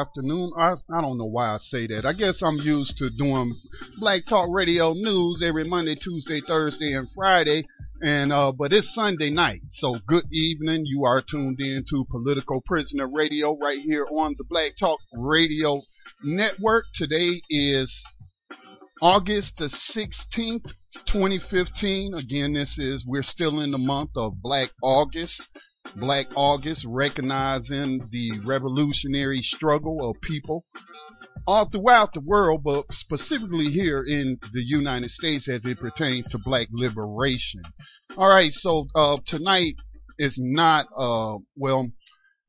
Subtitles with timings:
[0.00, 0.52] Afternoon.
[0.56, 2.04] I, I don't know why I say that.
[2.04, 3.54] I guess I'm used to doing
[3.98, 7.66] Black Talk Radio news every Monday, Tuesday, Thursday, and Friday.
[8.00, 10.84] And uh, but it's Sunday night, so good evening.
[10.86, 15.80] You are tuned in to Political Prisoner Radio right here on the Black Talk Radio
[16.22, 16.84] Network.
[16.94, 17.92] Today is
[19.02, 20.70] August the 16th,
[21.12, 22.14] 2015.
[22.14, 25.42] Again, this is we're still in the month of Black August.
[25.96, 30.64] Black August, recognizing the revolutionary struggle of people
[31.46, 36.38] all throughout the world, but specifically here in the United States as it pertains to
[36.44, 37.62] black liberation.
[38.16, 39.74] All right, so uh, tonight
[40.18, 41.88] is not, uh, well,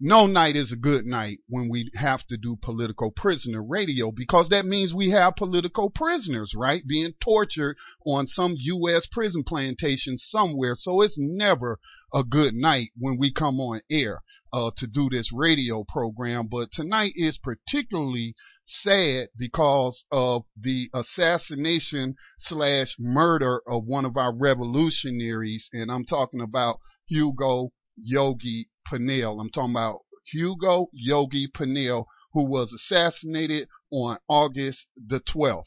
[0.01, 4.47] no night is a good night when we have to do political prisoner radio because
[4.49, 6.81] that means we have political prisoners, right?
[6.87, 7.75] Being tortured
[8.05, 9.07] on some U.S.
[9.11, 10.75] prison plantation somewhere.
[10.75, 11.79] So it's never
[12.13, 14.21] a good night when we come on air
[14.51, 16.47] uh, to do this radio program.
[16.47, 24.35] But tonight is particularly sad because of the assassination slash murder of one of our
[24.35, 29.39] revolutionaries, and I'm talking about Hugo Yogi Pinell.
[29.39, 29.99] I'm talking about
[30.31, 35.63] Hugo Yogi Pinell, who was assassinated on August the 12th.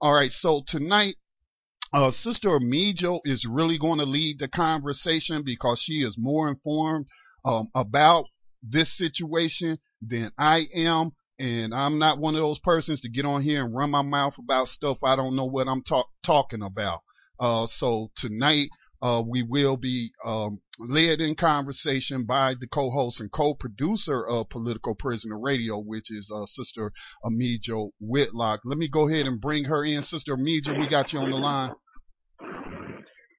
[0.00, 1.16] All right, so tonight
[1.92, 7.06] uh, Sister Amijo is really going to lead the conversation because she is more informed
[7.44, 8.24] um, about
[8.62, 11.12] this situation than I am.
[11.38, 14.34] And I'm not one of those persons to get on here and run my mouth
[14.38, 17.00] about stuff I don't know what I'm talk- talking about.
[17.38, 18.68] Uh, so tonight,
[19.06, 24.96] uh, we will be um, led in conversation by the co-host and co-producer of Political
[24.98, 26.92] Prisoner Radio, which is uh, Sister
[27.24, 28.60] Amijo Whitlock.
[28.64, 30.02] Let me go ahead and bring her in.
[30.02, 31.72] Sister Amijo, we got you on the line.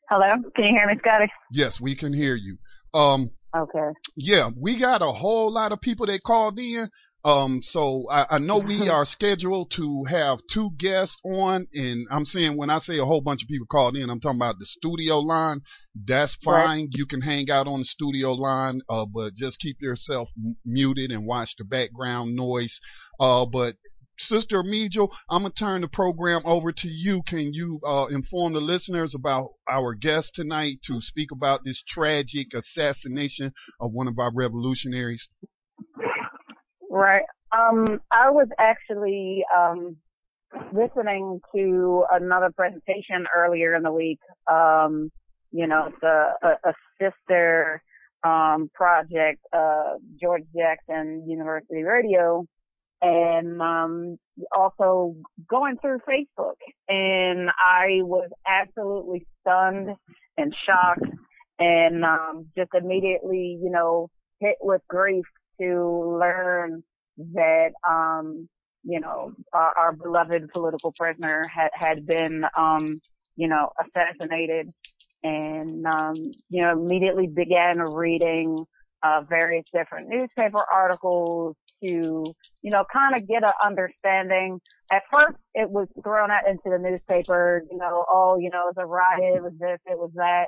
[0.09, 1.29] Hello, can you hear me, Scotty?
[1.51, 2.57] Yes, we can hear you.
[2.97, 3.89] Um, okay.
[4.15, 6.89] Yeah, we got a whole lot of people that called in.
[7.27, 12.23] Um, so I, I know we are scheduled to have two guests on, and I'm
[12.23, 14.65] saying when I say a whole bunch of people called in, I'm talking about the
[14.65, 15.59] studio line.
[16.07, 16.79] That's fine.
[16.79, 16.89] Right.
[16.91, 21.11] You can hang out on the studio line, uh, but just keep yourself m- muted
[21.11, 22.79] and watch the background noise.
[23.19, 23.75] Uh, but
[24.19, 27.23] Sister Amijo, I'm going to turn the program over to you.
[27.27, 32.47] Can you uh, inform the listeners about our guest tonight to speak about this tragic
[32.53, 33.51] assassination
[33.81, 35.27] of one of our revolutionaries?
[36.97, 37.23] Right.
[37.51, 39.97] Um, I was actually um,
[40.73, 44.19] listening to another presentation earlier in the week.
[44.51, 45.11] Um,
[45.51, 47.83] you know, the a, a sister
[48.23, 52.45] um, project, uh, George Jackson University Radio,
[53.01, 54.17] and um,
[54.51, 55.15] also
[55.47, 56.57] going through Facebook.
[56.89, 59.91] And I was absolutely stunned
[60.35, 61.13] and shocked,
[61.59, 65.25] and um, just immediately, you know, hit with grief
[65.61, 66.83] to learn
[67.33, 68.47] that, um,
[68.83, 73.01] you know, our, our, beloved political prisoner had, had been, um,
[73.35, 74.69] you know, assassinated
[75.23, 76.15] and, um,
[76.49, 78.65] you know, immediately began reading,
[79.03, 84.59] uh, various different newspaper articles to, you know, kind of get an understanding.
[84.91, 88.75] At first, it was thrown out into the newspaper, you know, oh, you know, it
[88.75, 90.47] was a riot, it was this, it was that.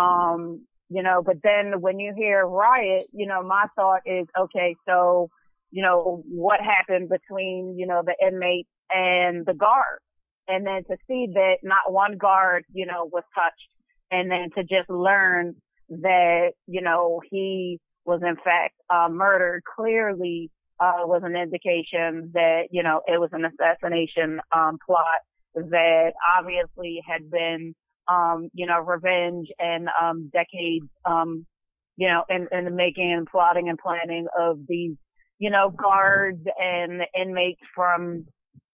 [0.00, 4.76] Um, you know, but then when you hear riot, you know, my thought is, okay,
[4.86, 5.30] so,
[5.72, 9.98] you know, what happened between, you know, the inmate and the guard?
[10.46, 13.70] And then to see that not one guard, you know, was touched
[14.10, 15.54] and then to just learn
[15.88, 22.64] that, you know, he was in fact, uh, murdered clearly, uh, was an indication that,
[22.70, 25.22] you know, it was an assassination, um, plot
[25.54, 27.74] that obviously had been,
[28.08, 31.46] um, you know, revenge and, um, decades, um,
[31.96, 34.96] you know, in, in the making and plotting and planning of these,
[35.42, 38.24] you know, guards and inmates from,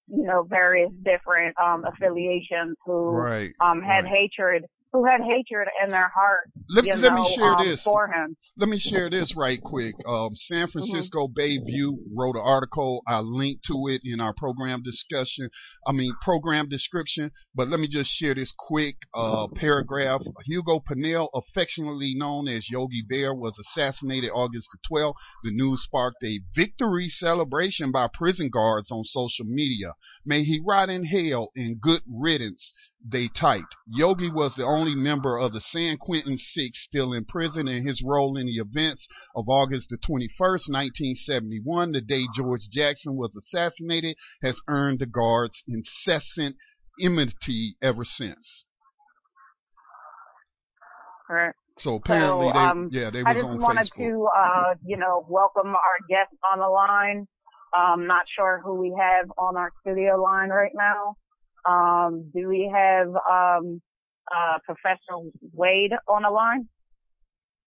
[0.06, 4.12] you know, various different, um, affiliations who, right, um, had right.
[4.12, 6.50] hatred who had hatred in their heart.
[6.70, 7.82] Let, you let know, me share um, this.
[7.84, 8.36] for him.
[8.56, 9.94] Let me share this right quick.
[10.06, 10.78] Um, San Mm-hmm.
[10.78, 13.02] Francisco Bay View wrote an article.
[13.06, 15.50] I linked to it in our program discussion.
[15.86, 17.30] I mean, program description.
[17.54, 20.22] But let me just share this quick uh, paragraph.
[20.46, 25.14] Hugo Pinell, affectionately known as Yogi Bear, was assassinated August the 12th.
[25.44, 29.92] The news sparked a victory celebration by prison guards on social media.
[30.28, 33.74] May he rot in hell in good riddance, they typed.
[33.86, 38.02] Yogi was the only member of the San Quentin Six still in prison, and his
[38.04, 44.18] role in the events of August the 21st, 1971, the day George Jackson was assassinated,
[44.42, 46.56] has earned the guards incessant
[47.00, 48.66] enmity ever since.
[51.30, 51.54] Right.
[51.78, 54.10] So apparently, So, they, um, yeah, they I was just wanted Facebook.
[54.10, 57.28] to, uh, you know, welcome our guest on the line.
[57.76, 61.16] Um, not sure who we have on our studio line right now.
[61.68, 63.82] Um, do we have, um,
[64.34, 66.68] uh, Professor Wade on the line?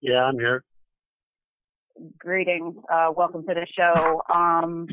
[0.01, 0.63] Yeah, I'm here.
[2.17, 2.75] Greetings.
[2.91, 4.21] Uh, welcome to the show.
[4.33, 4.87] Um,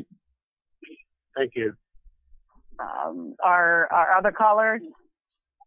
[1.36, 1.72] Thank you.
[2.80, 4.82] um, our, our other callers,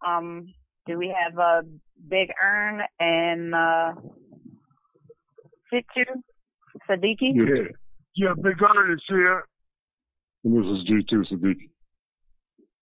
[0.05, 0.53] um,
[0.85, 1.61] do we have, uh,
[2.07, 3.93] Big Earn and, uh,
[5.71, 6.05] Situ
[6.89, 7.33] Siddiqui?
[7.33, 7.71] Yeah.
[8.15, 9.45] Yeah, Big Earn is here.
[10.43, 11.69] And this is G2 Siddiqui.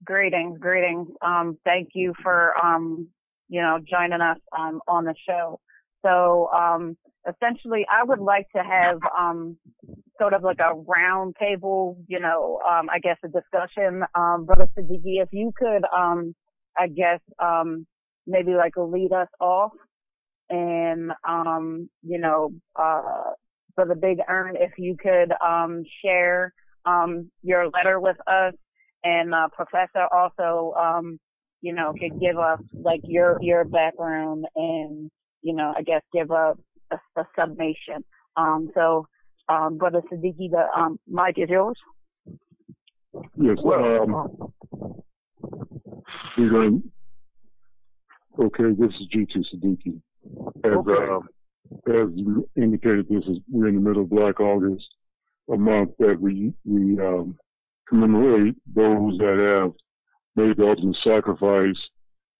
[0.04, 1.08] Greetings, greetings.
[1.22, 3.08] Um, thank you for, um,
[3.50, 5.60] you know, joining us, um, on the show.
[6.02, 6.98] So, um,
[7.28, 9.58] essentially I would like to have, um,
[10.18, 14.04] sort of like a round table, you know, um, I guess a discussion.
[14.16, 16.34] Um, Brother Siddiqui, if you could, um,
[16.78, 17.86] I guess, um,
[18.26, 19.74] maybe like lead us off
[20.50, 23.29] and, um, you know, uh,
[23.80, 26.54] for the big earn, if you could, um, share,
[26.86, 28.54] um, your letter with us
[29.06, 31.18] and uh, Professor also, um,
[31.62, 35.10] you know, could give us like your your background and
[35.42, 36.56] you know, I guess give a
[36.92, 38.04] a, a summation.
[38.36, 39.08] Um, so,
[39.48, 41.78] um, Brother Siddiqui, the um, mic is yours.
[43.38, 44.52] Yes, um,
[46.38, 46.84] we're going
[48.42, 50.02] okay, this is G2 Siddiqui.
[50.66, 51.39] As, Okay.
[51.88, 54.86] As you indicated, this is, we're in the middle of Black August,
[55.52, 57.38] a month that we, we, um,
[57.88, 59.74] commemorate those that have
[60.36, 61.78] made the ultimate sacrifice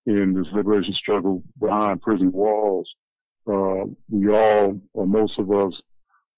[0.06, 2.88] in this liberation struggle behind prison walls.
[3.48, 5.74] Uh, we all, or most of us,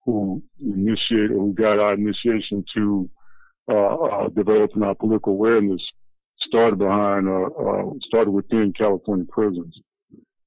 [0.06, 3.10] who initiate or who got our initiation to
[3.70, 5.82] uh, uh, developing our political awareness
[6.48, 9.78] started behind, uh, uh, started within California prisons.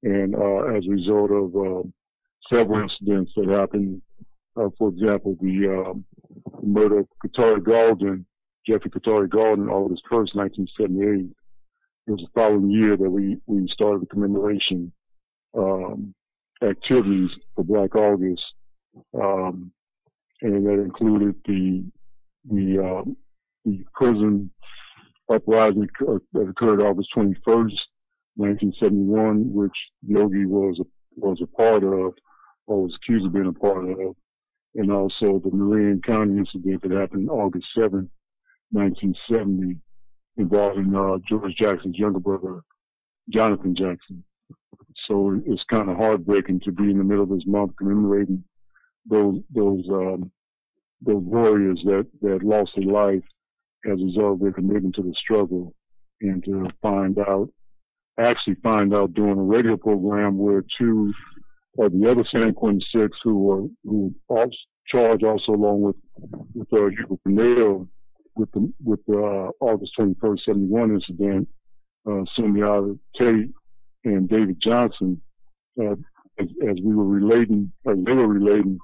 [0.03, 1.85] And uh, as a result of
[2.49, 4.01] several incidents that happened,
[4.57, 6.05] uh, for example, the, um,
[6.63, 8.25] murder of Khatari Gaulden,
[8.67, 11.31] Jeffrey Khatari Gaulden, August 1st, 1978.
[12.07, 14.91] It was the following year that we, we started the commemoration
[15.57, 16.13] um,
[16.61, 18.43] activities for Black August,
[19.19, 19.71] um,
[20.41, 21.83] and that included the
[22.49, 23.17] the um,
[23.65, 24.51] the prison
[25.33, 25.87] uprising
[26.33, 27.77] that occurred August 21st,
[28.35, 29.75] 1971, which
[30.05, 30.85] Yogi was a,
[31.19, 32.13] was a part of,
[32.67, 34.15] or was accused of being a part of,
[34.75, 38.09] and also the Marin County incident that happened August 7th,
[38.71, 39.77] 1970,
[40.37, 42.61] involving uh, George Jackson's younger brother,
[43.29, 44.23] Jonathan Jackson.
[45.07, 48.43] So it's kind of heartbreaking to be in the middle of this month commemorating
[49.09, 50.31] those those um,
[51.01, 53.23] those warriors that that lost their life
[53.85, 55.73] as a result of their commitment to the struggle,
[56.21, 57.49] and to find out,
[58.19, 61.13] actually find out during a radio program where two
[61.79, 64.51] of the other San Quentin Six who were who also
[64.87, 65.95] charged also along with
[66.53, 67.87] with uh, Pinell
[68.35, 71.47] with the with the uh, August 21st 71 incident,
[72.07, 73.51] uh, Sundiata Tate
[74.03, 75.21] and David Johnson,
[75.81, 75.93] uh,
[76.39, 78.77] as, as we were relating, as they were relating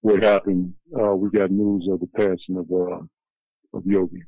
[0.00, 3.00] what happened, uh, we got news of the passing of, uh,
[3.76, 4.22] of Yogi.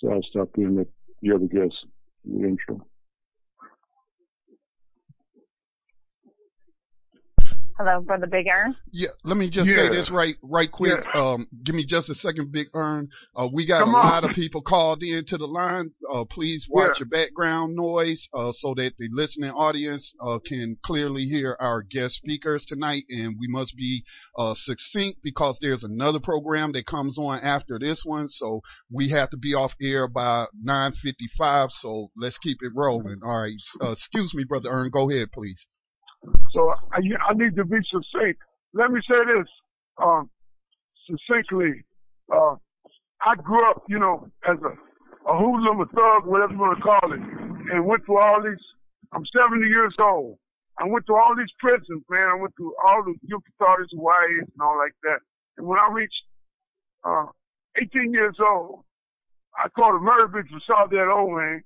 [0.00, 0.86] So I'll stop there and let
[1.22, 1.78] the other guests
[2.24, 2.86] the intro.
[7.78, 8.74] Hello, Brother Big Earn.
[8.90, 9.76] Yeah, let me just Yeah.
[9.76, 11.04] say this right right quick.
[11.14, 11.20] Yeah.
[11.32, 13.06] Um, give me just a second, Big Earn.
[13.36, 14.06] Uh, we got Come a on.
[14.06, 15.90] lot of people called in to the line.
[16.10, 17.00] Uh, please watch Yeah.
[17.00, 22.14] your background noise uh, so that the listening audience uh, can clearly hear our guest
[22.14, 23.04] speakers tonight.
[23.10, 24.04] And we must be
[24.38, 29.28] uh, succinct because there's another program that comes on after this one, so we have
[29.30, 31.68] to be off air by 9:55.
[31.72, 33.20] So let's keep it rolling.
[33.22, 33.52] All right.
[33.82, 34.88] Uh, excuse me, Brother Earn.
[34.88, 35.66] Go ahead, please.
[36.52, 38.40] So I, I need to be succinct.
[38.72, 39.48] Let me say this
[40.02, 40.30] um,
[41.08, 41.84] succinctly.
[42.32, 42.56] Uh,
[43.22, 46.82] I grew up, you know, as a, a hoodlum, a thug, whatever you want to
[46.82, 47.20] call it,
[47.72, 48.62] and went through all these.
[49.12, 50.38] I'm 70 years old.
[50.78, 52.28] I went through all these prisons, man.
[52.28, 55.20] I went through all the youth authorities, YAs, and all like that.
[55.56, 56.22] And when I reached
[57.04, 57.26] uh,
[57.80, 58.84] 18 years old,
[59.56, 61.64] I caught a murder and saw that old man,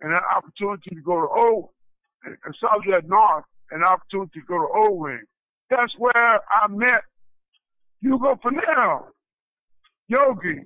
[0.00, 1.68] and an opportunity to go to old
[2.24, 5.22] and saw that north an opportunity to go to O Wing.
[5.70, 7.02] That's where I met
[8.00, 9.06] Hugo Pinell,
[10.08, 10.64] Yogi.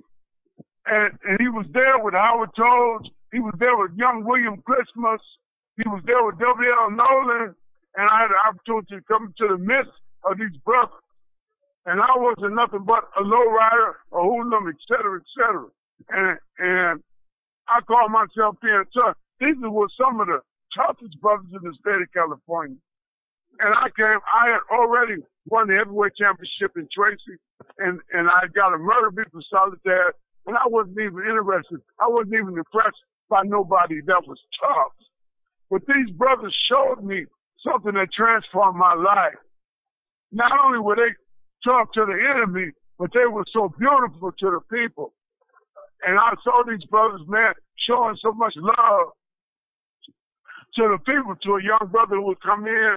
[0.87, 3.09] And, and he was there with Howard Toles.
[3.31, 5.21] He was there with young William Christmas.
[5.77, 6.91] He was there with W.L.
[6.91, 7.55] Nolan.
[7.97, 9.91] And I had the opportunity to come to the midst
[10.23, 11.01] of these brothers.
[11.85, 15.67] And I wasn't nothing but a lowrider, a hoodlum, et cetera, et cetera.
[16.09, 17.03] And, and
[17.67, 19.17] I call myself being tough.
[19.39, 20.39] These were some of the
[20.75, 22.77] toughest brothers in the state of California.
[23.59, 27.39] And I came, I had already won the heavyweight championship in Tracy,
[27.79, 30.13] and, and I got a murder beat for solitaire,
[30.45, 31.79] and I wasn't even interested.
[31.99, 34.93] I wasn't even impressed by nobody that was tough.
[35.69, 37.25] But these brothers showed me
[37.63, 39.39] something that transformed my life.
[40.31, 41.13] Not only were they
[41.63, 45.13] tough to the enemy, but they were so beautiful to the people.
[46.05, 47.53] And I saw these brothers, man,
[47.87, 49.13] showing so much love
[50.75, 52.95] to the people, to a young brother who would come in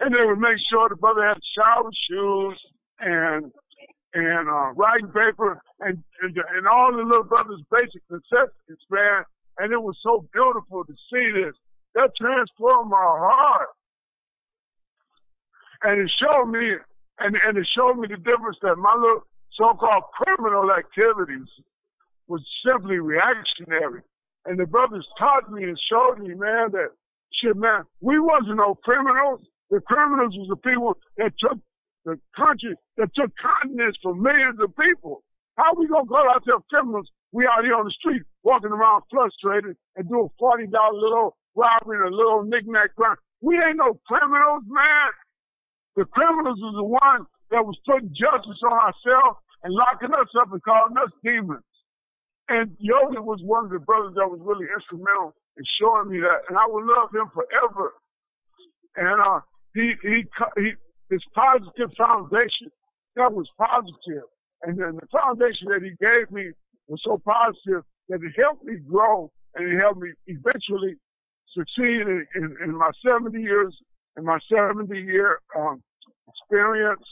[0.00, 2.60] and they would make sure the brother had shower shoes
[3.00, 3.52] and
[4.14, 9.24] and uh, writing paper and, and and all the little brothers' basic necessities, man.
[9.58, 11.54] And it was so beautiful to see this.
[11.94, 13.68] That transformed my heart,
[15.82, 16.76] and it showed me
[17.18, 19.22] and and it showed me the difference that my little
[19.52, 21.48] so-called criminal activities
[22.28, 24.02] was simply reactionary.
[24.44, 26.90] And the brothers taught me and showed me, man, that
[27.32, 29.40] shit, man, we wasn't no criminals.
[29.70, 31.58] The criminals was the people that took
[32.04, 35.22] the country, that took continents from millions of people.
[35.56, 37.10] How we gonna call ourselves criminals?
[37.32, 41.98] We out here on the street walking around frustrated and doing forty dollar little robbery
[41.98, 43.16] and a little knickknack crime.
[43.40, 45.10] We ain't no criminals, man.
[45.96, 50.52] The criminals was the one that was putting justice on ourselves and locking us up
[50.52, 51.64] and calling us demons.
[52.48, 56.46] And Yogi was one of the brothers that was really instrumental in showing me that,
[56.48, 57.92] and I will love him forever.
[58.94, 59.40] And uh,
[59.76, 60.24] he, he,
[60.56, 60.72] he,
[61.10, 62.72] his positive foundation,
[63.16, 64.24] that was positive.
[64.62, 66.50] And then the foundation that he gave me
[66.88, 70.96] was so positive that it helped me grow and it helped me eventually
[71.52, 73.76] succeed in, in, in my 70 years,
[74.16, 75.82] in my 70 year um,
[76.28, 77.04] experience.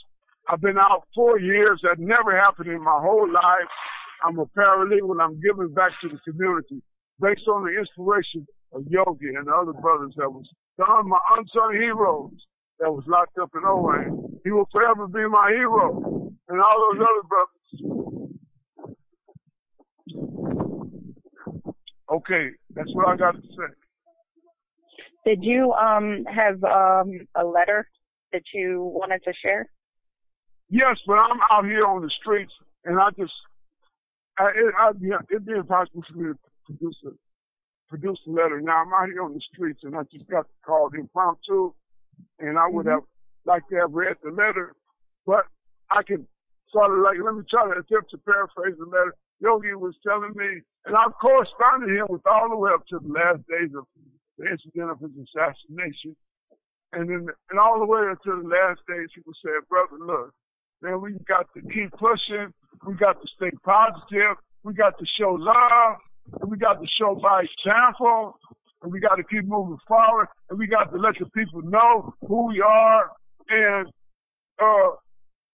[0.49, 1.79] I've been out four years.
[1.83, 3.69] That never happened in my whole life.
[4.23, 6.81] I'm a paralegal I'm giving back to the community
[7.19, 10.45] based on the inspiration of Yogi and the other brothers that was
[10.77, 12.33] some my unsung heroes
[12.79, 14.39] that was locked up in O Wing.
[14.43, 17.51] He will forever be my hero and all those other brothers.
[22.11, 23.73] Okay, that's what I got to say.
[25.25, 27.89] Did you um have um a letter
[28.31, 29.69] that you wanted to share?
[30.69, 32.53] Yes, but I'm out here on the streets
[32.85, 33.33] and I just,
[34.37, 37.09] I, it, I, yeah, it'd be impossible for me to produce a,
[37.87, 38.59] produce a letter.
[38.61, 41.73] Now I'm out here on the streets and I just got called impromptu
[42.39, 42.95] and I would mm-hmm.
[42.95, 43.03] have
[43.45, 44.73] liked to have read the letter,
[45.25, 45.45] but
[45.91, 46.27] I can
[46.71, 49.15] sort of like, let me try to attempt to paraphrase the letter.
[49.39, 53.11] Yogi was telling me, and I've corresponded him with all the way up to the
[53.11, 53.85] last days of
[54.37, 56.15] the incident of his assassination.
[56.93, 60.33] And then, and all the way until the last days, he was saying, brother, look,
[60.81, 62.53] man, we got to keep pushing.
[62.85, 64.37] We got to stay positive.
[64.63, 65.97] We got to show love.
[66.41, 68.39] And we got to show by example.
[68.85, 70.27] And we got to keep moving forward.
[70.51, 73.09] And we got to let the people know who we are.
[73.49, 73.87] And,
[74.61, 74.93] uh,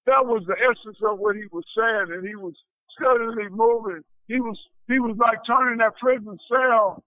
[0.05, 2.11] that was the essence of what he was saying.
[2.11, 2.53] And he was
[2.91, 4.01] steadily moving.
[4.27, 4.59] He was,
[4.89, 7.01] he was like turning that prison cell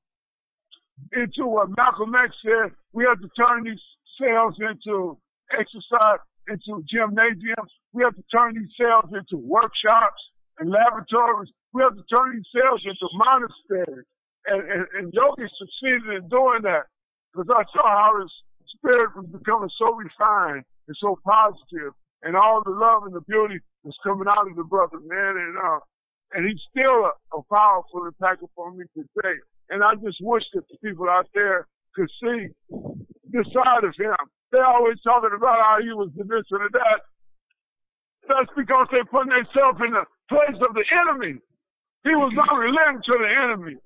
[1.13, 2.73] into what Malcolm X said.
[2.95, 3.85] We have to turn these
[4.17, 5.19] cells into
[5.53, 7.69] exercise, into gymnasiums.
[7.93, 10.23] We have to turn these cells into workshops
[10.59, 11.51] and laboratories.
[11.75, 14.07] We have to turn these cells into monasteries.
[14.47, 16.87] And, and, and Yogi succeeded in doing that
[17.33, 18.31] because I saw how his
[18.77, 23.59] spirit was becoming so refined and so positive, and all the love and the beauty
[23.85, 25.81] was coming out of the brother, man, and uh,
[26.33, 29.39] and he's still a, a powerful impact upon me today.
[29.71, 32.49] And I just wish that the people out there could see
[33.31, 34.17] this side of him.
[34.53, 37.01] They're always talking about how he was the this and the that.
[38.29, 41.39] That's because they're putting themselves in the place of the enemy.
[42.05, 43.77] He was not relenting to the enemy.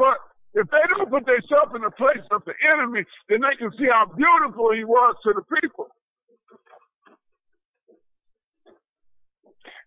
[0.00, 0.16] But
[0.54, 3.84] if they don't put themselves in the place of the enemy, then they can see
[3.92, 5.88] how beautiful he was to the people.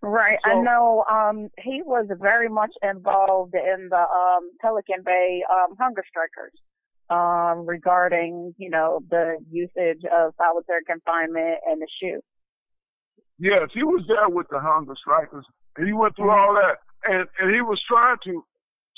[0.04, 0.38] Right.
[0.46, 5.76] So, I know um he was very much involved in the um Pelican Bay um
[5.80, 6.54] hunger strikers
[7.10, 12.20] um regarding, you know, the usage of solitary confinement and the SHU.
[13.40, 15.46] Yes, he was there with the hunger strikers
[15.78, 16.54] and he went through mm-hmm.
[16.54, 16.78] all that
[17.12, 18.44] and and he was trying to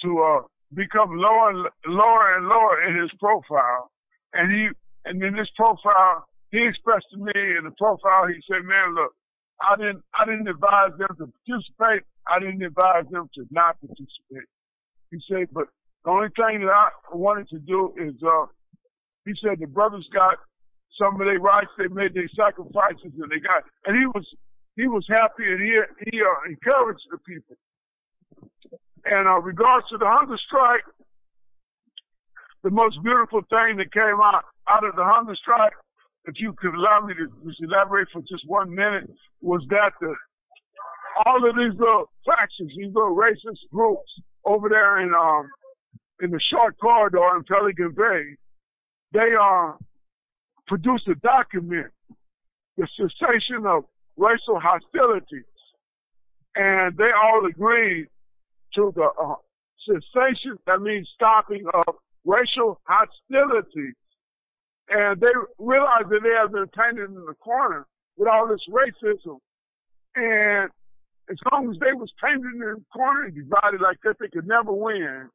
[0.01, 0.41] to uh
[0.73, 3.91] become lower and lower and lower in his profile.
[4.33, 4.69] And he
[5.05, 9.13] and in this profile he expressed to me in the profile he said, Man, look,
[9.61, 12.03] I didn't I didn't advise them to participate.
[12.27, 14.49] I didn't advise them to not participate.
[15.11, 15.67] He said, but
[16.03, 18.45] the only thing that I wanted to do is uh
[19.25, 20.37] he said the brothers got
[20.99, 24.25] some of their rights, they made their sacrifices and they got and he was
[24.75, 25.79] he was happy and he
[26.11, 27.55] he uh, encouraged the people.
[29.05, 30.83] And uh regards to the hunger strike,
[32.63, 35.73] the most beautiful thing that came out out of the hunger strike
[36.27, 39.09] if you could allow me to just elaborate for just one minute,
[39.41, 40.13] was that the
[41.25, 44.09] all of these little factions, these little racist groups
[44.45, 45.49] over there in um
[46.21, 48.35] in the short corridor in Pelican Bay,
[49.13, 49.73] they uh
[50.67, 51.91] produced a document,
[52.77, 53.83] the cessation of
[54.17, 55.43] racial hostilities,
[56.55, 58.07] and they all agreed
[58.75, 59.35] to the uh,
[59.85, 60.57] cessation.
[60.67, 63.95] That means stopping of racial hostilities
[64.89, 69.39] and they realized that they had been painted in the corner with all this racism.
[70.15, 70.69] And
[71.29, 74.47] as long as they was painted in the corner and divided like that, they could
[74.47, 75.29] never win.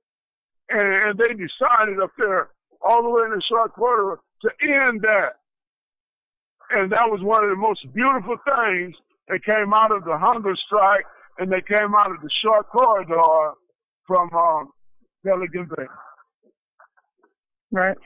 [0.68, 5.02] And, and they decided up there, all the way in the short corridor, to end
[5.02, 5.42] that.
[6.70, 8.94] And that was one of the most beautiful things
[9.28, 11.04] that came out of the hunger strike
[11.40, 13.52] and they came out of the short corridor
[14.06, 14.68] from um,
[15.24, 15.84] Pelican Bay.
[17.72, 17.96] Right.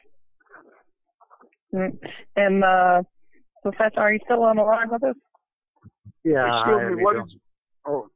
[2.37, 3.03] And uh,
[3.63, 5.17] Professor, are you still on the line with us?
[6.25, 6.61] Yeah.
[6.61, 7.03] Excuse me.
[7.03, 7.37] What is,
[7.87, 8.09] oh.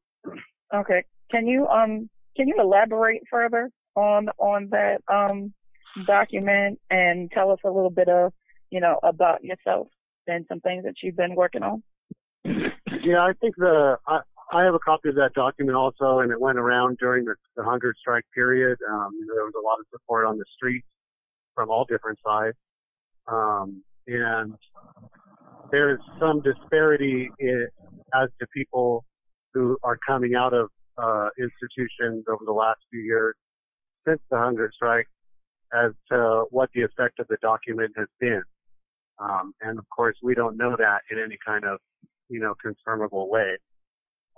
[0.74, 1.04] Okay.
[1.30, 5.52] Can you um can you elaborate further on on that um
[6.06, 8.32] document and tell us a little bit of
[8.70, 9.88] you know about yourself
[10.26, 11.82] and some things that you've been working on?
[12.44, 16.40] Yeah, I think the I, I have a copy of that document also, and it
[16.40, 18.78] went around during the, the hunger strike period.
[18.90, 20.86] Um, there was a lot of support on the streets
[21.54, 22.56] from all different sides.
[23.26, 24.54] Um, and
[25.70, 27.68] there's some disparity in,
[28.14, 29.04] as to people
[29.52, 33.34] who are coming out of uh, institutions over the last few years
[34.06, 35.06] since the hunger strike
[35.74, 38.42] as to what the effect of the document has been.
[39.18, 41.80] Um, and of course, we don't know that in any kind of,
[42.30, 43.58] you know, confirmable way.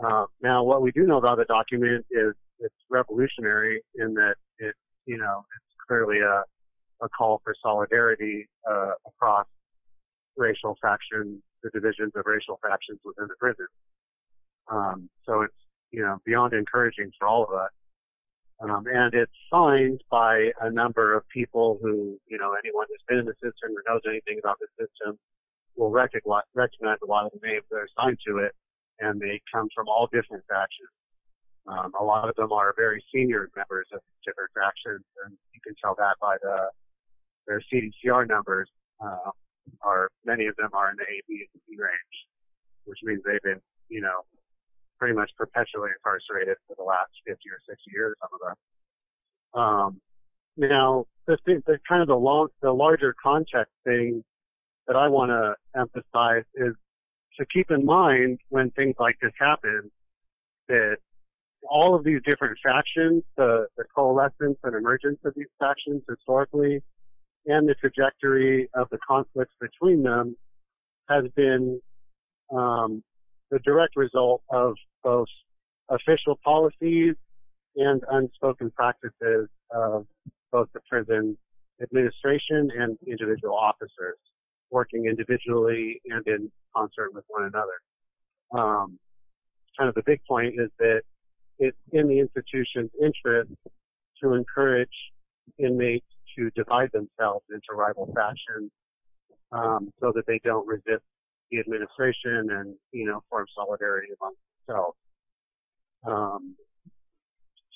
[0.05, 4.75] Uh, now, what we do know about the document is it's revolutionary in that it,
[5.07, 6.43] you know, it's clearly a
[7.03, 9.47] a call for solidarity uh, across
[10.37, 13.67] racial factions, the divisions of racial factions within the prison.
[14.71, 15.55] Um, so it's
[15.91, 17.71] you know beyond encouraging for all of us,
[18.61, 23.19] um, and it's signed by a number of people who you know anyone who's been
[23.19, 25.19] in the system or knows anything about the system
[25.77, 28.53] will recognize, recognize a lot of the names that are signed to it,
[29.01, 30.93] and they come from all different factions.
[31.67, 35.75] Um, a lot of them are very senior members of different factions, and you can
[35.83, 36.71] tell that by the
[37.47, 38.69] their CDCR numbers
[39.03, 39.31] uh,
[39.83, 42.17] are many of them are in the A, B, and C range,
[42.85, 44.21] which means they've been, you know,
[44.99, 49.63] pretty much perpetually incarcerated for the last 50 or 60 years, some of them.
[49.63, 50.01] Um,
[50.57, 54.23] now, the, the kind of the long, the larger context thing
[54.87, 56.75] that I want to emphasize is
[57.41, 59.91] to keep in mind when things like this happen
[60.69, 60.99] that
[61.69, 66.83] all of these different factions, the, the coalescence and emergence of these factions historically
[67.47, 70.37] and the trajectory of the conflicts between them
[71.09, 71.81] has been
[72.53, 73.03] um,
[73.51, 75.29] the direct result of both
[75.89, 77.15] official policies
[77.77, 80.07] and unspoken practices of
[80.53, 81.37] both the prison
[81.83, 84.19] administration and individual officers
[84.71, 87.81] working individually and in concert with one another.
[88.53, 88.99] Um,
[89.79, 91.03] kind of the big point is that
[91.59, 93.53] it's in the institution's interest
[94.23, 94.89] to encourage
[95.59, 96.07] inmates
[96.37, 98.71] to divide themselves into rival factions
[99.53, 101.05] um, so that they don't resist
[101.51, 104.35] the administration and, you know, form solidarity among
[104.67, 104.97] themselves.
[106.07, 106.57] Um,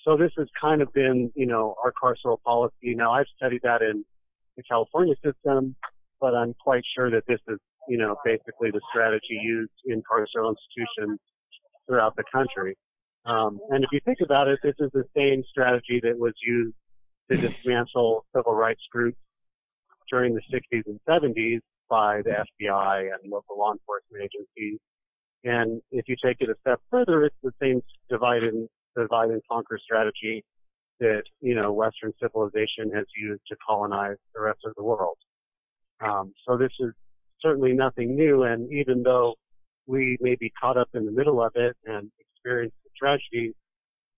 [0.05, 2.95] so this has kind of been, you know, our carceral policy.
[2.95, 4.05] Now I've studied that in
[4.57, 5.75] the California system,
[6.21, 10.55] but I'm quite sure that this is, you know, basically the strategy used in carceral
[10.55, 11.21] institutions
[11.87, 12.77] throughout the country.
[13.27, 16.75] Um, and if you think about it, this is the same strategy that was used
[17.31, 19.19] to dismantle civil rights groups
[20.11, 24.79] during the 60s and 70s by the FBI and local law enforcement agencies.
[25.45, 29.43] And if you take it a step further, it's the same divide and divide and
[29.51, 30.45] conquer strategy
[31.01, 35.17] that you know Western civilization has used to colonize the rest of the world.
[36.01, 36.93] Um, so this is
[37.41, 38.45] certainly nothing new.
[38.45, 39.35] And even though
[39.87, 43.55] we may be caught up in the middle of it and experience the tragedy,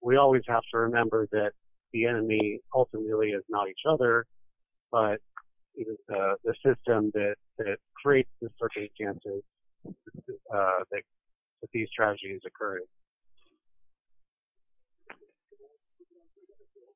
[0.00, 1.50] we always have to remember that
[1.92, 4.26] the enemy ultimately is not each other,
[4.92, 5.18] but
[5.74, 9.42] it is uh, the system that, that creates the circumstances
[9.86, 11.02] uh, that,
[11.60, 12.80] that these tragedies occur.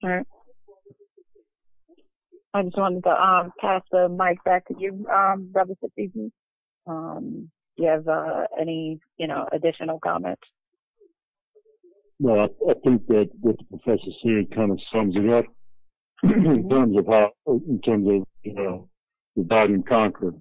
[0.03, 0.27] All right.
[2.53, 6.33] I just wanted to um, pass the mic back to you, um, Brother Stephen.
[6.87, 10.43] Um, do you have uh, any, you know, additional comments?
[12.19, 15.45] No, I, I think that what the professor said kind of sums it up
[16.25, 18.89] in terms of how, in terms of, you know,
[19.37, 20.33] the divide and conquer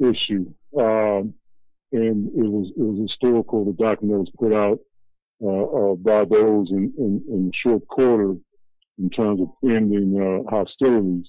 [0.00, 0.52] issue.
[0.76, 1.34] Um,
[1.92, 3.66] and it was, it was historical.
[3.66, 4.78] The document was put out,
[5.44, 8.38] uh, uh, by those in, in, in short corridor
[8.98, 11.26] in terms of ending, uh, hostilities.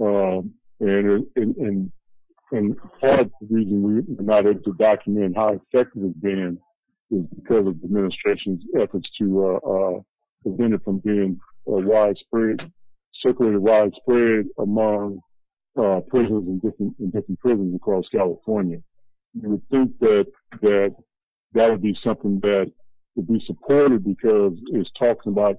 [0.00, 1.92] Um, and, and, and,
[2.50, 6.58] and part of the reason we're not able to document how effective it's been
[7.10, 10.00] is because of the administration's efforts to uh, uh,
[10.42, 12.60] prevent it from being uh, widespread,
[13.20, 15.20] circulated widespread among
[15.78, 18.78] uh, prisoners in different in different prisons across California.
[19.34, 20.26] You would think that
[20.60, 20.94] that
[21.54, 22.70] that would be something that
[23.14, 25.56] would be supported because it's talking about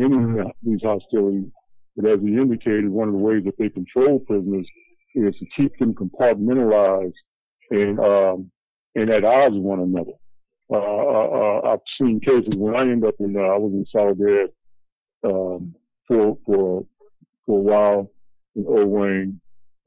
[0.00, 1.50] ending these hostilities.
[1.96, 4.66] But as we indicated, one of the ways that they control prisoners
[5.14, 7.12] is to keep them compartmentalized
[7.70, 8.50] and um,
[8.94, 10.12] and at odds with one another.
[10.70, 13.84] Uh, uh, uh, I've seen cases when I end up in, uh, I was in
[13.90, 14.50] Soledad,
[15.24, 15.74] um,
[16.06, 16.86] for, for,
[17.44, 18.10] for a while
[18.56, 19.34] in Old.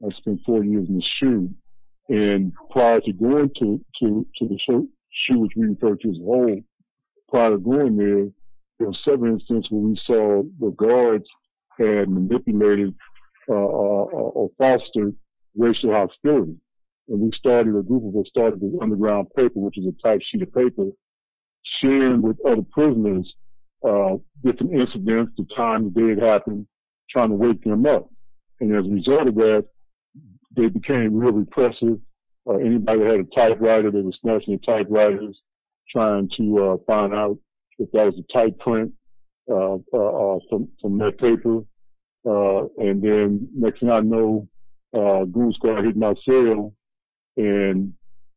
[0.04, 1.50] I spent four years in the SHU.
[2.08, 6.60] And prior to going to, to, to the SHU, which we refer to as whole,
[7.28, 8.28] prior to going there,
[8.78, 11.26] there were several instances where we saw the guards
[11.78, 12.94] had manipulated,
[13.48, 15.14] uh, uh, or fostered
[15.56, 16.56] racial hostility
[17.08, 20.20] and we started, a group of us started this underground paper, which is a type
[20.22, 20.86] sheet of paper,
[21.80, 23.32] sharing with other prisoners,
[23.86, 26.66] uh, different incidents, the time the day it happened,
[27.10, 28.08] trying to wake them up.
[28.60, 29.66] And as a result of that,
[30.56, 31.98] they became real repressive.
[32.48, 35.38] Uh, anybody that had a typewriter, they were snatching the typewriters,
[35.90, 37.38] trying to, uh, find out
[37.78, 38.92] if that was a type print,
[39.50, 41.60] uh, uh, uh from, from that paper.
[42.28, 44.48] Uh, and then next thing I know,
[44.94, 46.72] uh, Goon Squad hit my cell
[47.36, 47.92] and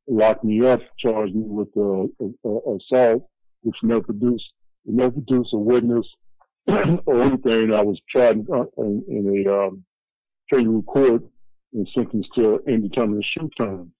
[0.07, 2.03] locked me up, charged me with uh,
[2.45, 3.27] uh, assault,
[3.61, 4.45] which never produced
[4.85, 6.05] never produced a witness
[6.67, 7.71] or anything.
[7.73, 9.83] I was tried uh, in, in a um,
[10.49, 11.23] federal court
[11.73, 13.91] and sentenced to indeterminate SHU time.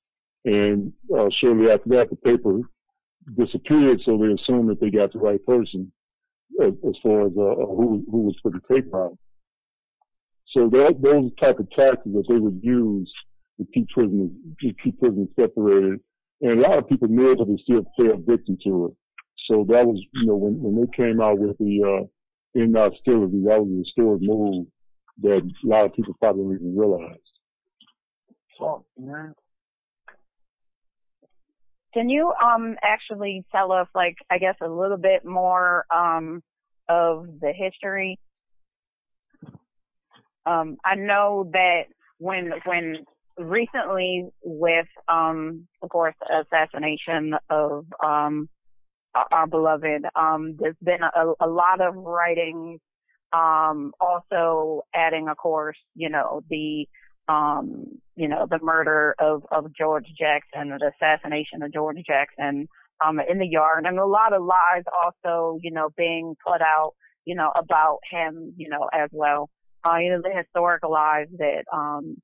[0.45, 2.61] And uh, shortly after that, the paper
[3.37, 5.91] disappeared, so they assumed that they got the right person
[6.61, 9.17] as, far as uh, who who was putting the out.
[10.53, 13.11] So that, those type of tactics that they would use
[13.59, 14.31] to keep prisoners,
[14.61, 15.99] to keep prisoners separated.
[16.41, 17.07] And a lot of people
[17.45, 18.93] they still fell victim to it.
[19.47, 23.43] So that was, you know, when, when they came out with the, uh, in hostility,
[23.45, 24.67] that was a historic move
[25.21, 27.17] that a lot of people probably didn't even realize.
[28.57, 28.85] So,
[31.93, 36.41] Can you, um, actually tell us, like, I guess a little bit more, um,
[36.87, 38.19] of the history?
[40.45, 41.83] Um, I know that
[42.17, 43.05] when, when
[43.37, 47.85] recently with, um, of course, the assassination of,
[49.31, 52.79] our beloved, um, there's been a, lot of writings,
[53.33, 56.85] um, also adding, of course, you know, the,
[57.27, 57.85] um,
[58.19, 62.67] you know, the murder of, of George Jackson, the assassination of George Jackson,
[63.05, 66.91] um, in the yard and a lot of lies also, you know, being put out,
[67.23, 69.49] you know, about him, you know, as well.
[69.85, 72.17] Uh, you know, the historical lies that, um,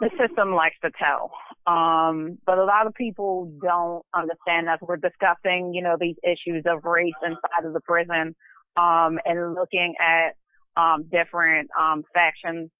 [0.00, 1.30] the system likes to tell.
[1.66, 6.64] Um, but a lot of people don't understand that we're discussing, you know, these issues
[6.66, 8.34] of race inside of the prison,
[8.76, 10.34] um, and looking at,
[10.76, 12.70] um, different, um, factions,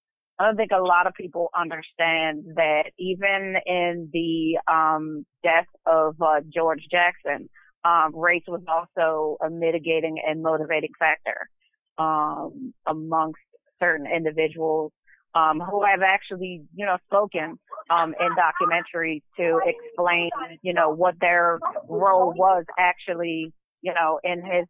[0.42, 6.16] I don't think a lot of people understand that even in the um, death of
[6.20, 7.48] uh, George Jackson,
[7.84, 11.48] um, race was also a mitigating and motivating factor
[11.96, 13.38] um, amongst
[13.80, 14.90] certain individuals
[15.36, 17.56] um, who have actually, you know, spoken
[17.88, 20.30] um, in documentaries to explain,
[20.62, 24.66] you know, what their role was actually, you know, in his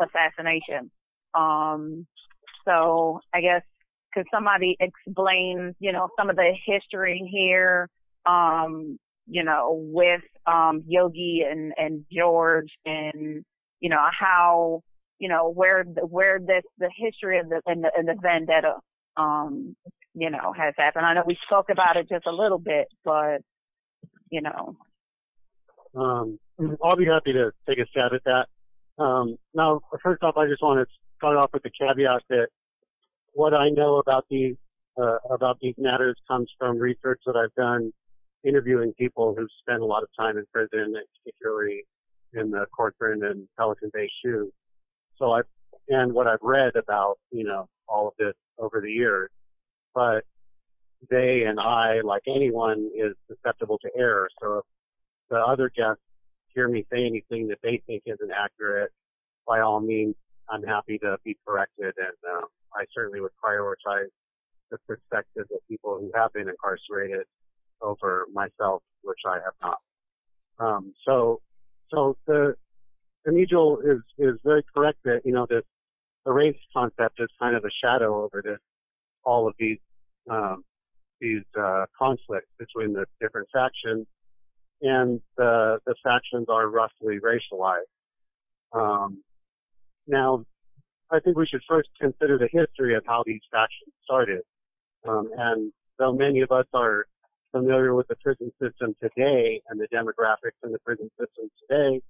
[0.00, 0.90] assassination.
[1.34, 2.06] Um,
[2.64, 3.62] so I guess
[4.12, 7.88] could somebody explain, you know, some of the history here,
[8.26, 13.44] um, you know, with um, Yogi and and George, and
[13.80, 14.82] you know how,
[15.18, 18.74] you know, where where this the history of the and the, and the vendetta,
[19.16, 19.76] um,
[20.14, 21.06] you know, has happened.
[21.06, 23.42] I know we spoke about it just a little bit, but
[24.30, 24.76] you know.
[25.94, 26.38] Um,
[26.84, 29.02] I'll be happy to take a stab at that.
[29.02, 32.48] Um, now, first off, I just want to start off with the caveat that
[33.32, 34.56] what I know about these
[35.00, 37.92] uh, about these matters comes from research that I've done
[38.44, 41.84] interviewing people who've spent a lot of time in prison, particularly
[42.34, 44.52] in the Corcoran and Pelican Bay SHU.
[45.16, 45.42] So I
[45.88, 49.30] and what I've read about you know all of this over the years,
[49.94, 50.24] but
[51.10, 54.28] they and I, like anyone, is susceptible to error.
[54.40, 54.64] So if
[55.30, 56.02] the other guests
[56.54, 58.90] hear me say anything that they think isn't accurate,
[59.46, 60.14] by all means,
[60.50, 64.08] I'm happy to be corrected and uh, I certainly would prioritize
[64.70, 67.26] the perspective of people who have been incarcerated
[67.82, 69.78] over myself, which I have not.
[70.58, 71.40] Um, so,
[71.92, 72.54] so the,
[73.24, 75.64] the Nigel is, is very correct that, you know, this,
[76.24, 78.58] the race concept is kind of a shadow over this,
[79.24, 79.78] all of these,
[80.28, 80.64] um,
[81.20, 84.06] these, uh, conflicts between the different factions
[84.82, 87.80] and the, the factions are roughly racialized.
[88.72, 89.22] Um,
[90.06, 90.44] now,
[91.10, 94.42] I think we should first consider the history of how these factions started.
[95.08, 97.06] Um, and though many of us are
[97.52, 102.00] familiar with the prison system today and the demographics in the prison system today,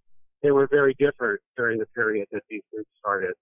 [0.43, 3.33] they were very different during the period that these groups started.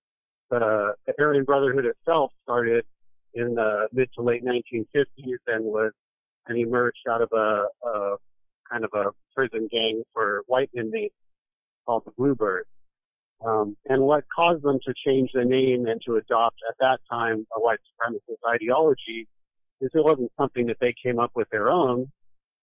[0.51, 2.85] The, the Aryan Brotherhood itself started
[3.35, 5.93] in the mid to late 1950s and was
[6.47, 8.17] and emerged out of a, a
[8.71, 11.15] kind of a prison gang for white inmates
[11.85, 12.69] called the Bluebirds.
[13.45, 17.47] Um, and what caused them to change the name and to adopt at that time
[17.57, 19.29] a white supremacist ideology
[19.81, 22.11] is it wasn't something that they came up with their own.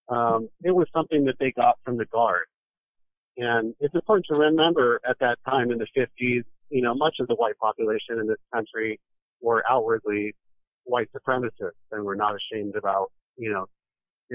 [0.09, 2.45] Um, it was something that they got from the guard.
[3.37, 7.27] And it's important to remember at that time in the 50s, you know, much of
[7.27, 8.99] the white population in this country
[9.41, 10.35] were outwardly
[10.83, 13.65] white supremacists and were not ashamed about, you know,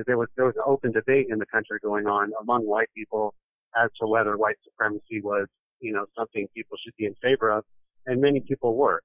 [0.07, 3.35] there was there was an open debate in the country going on among white people
[3.77, 5.49] as to whether white supremacy was
[5.81, 7.65] you know, something people should be in favor of,
[8.07, 9.03] and many people were.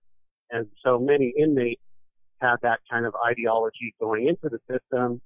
[0.51, 1.81] And so many inmates
[2.41, 5.21] had that kind of ideology going into the system,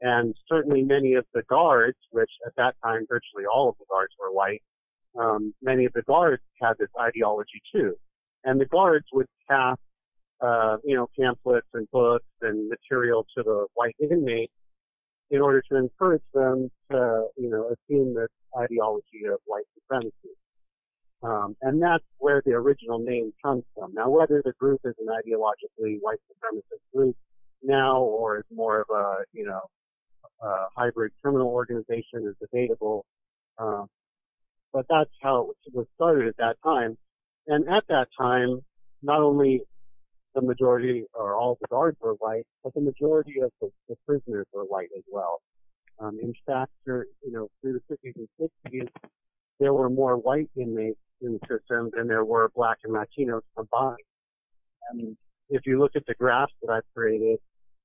[0.00, 4.12] and certainly many of the guards, which at that time virtually all of the guards
[4.18, 4.62] were white,
[5.18, 7.96] um, many of the guards had this ideology too.
[8.44, 9.76] And the guards would pass,
[10.40, 14.52] uh, you know, pamphlets and books and material to the white inmates
[15.30, 20.34] in order to encourage them to, you know, assume this ideology of white supremacy.
[21.22, 23.92] Um, and that's where the original name comes from.
[23.92, 27.16] Now, whether the group is an ideologically white supremacist group
[27.62, 29.60] now or is more of a, you know,
[30.42, 33.04] a hybrid criminal organization is debatable.
[33.58, 33.86] Um,
[34.72, 36.96] but that's how it was started at that time.
[37.46, 38.60] And at that time,
[39.02, 39.60] not only
[40.34, 44.46] the majority or all the guards were white, but the majority of the, the prisoners
[44.52, 45.42] were white as well.
[45.98, 48.88] Um, in fact, you know, through the 50s and 60s,
[49.58, 53.96] there were more white inmates in the system than there were black and Latinos combined.
[54.94, 55.16] Mean,
[55.50, 57.38] if you look at the graphs that I've created,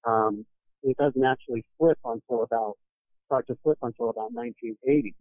[0.06, 0.45] um,
[0.84, 2.76] it doesn't actually flip until about,
[3.26, 5.13] start to flip until about 1980.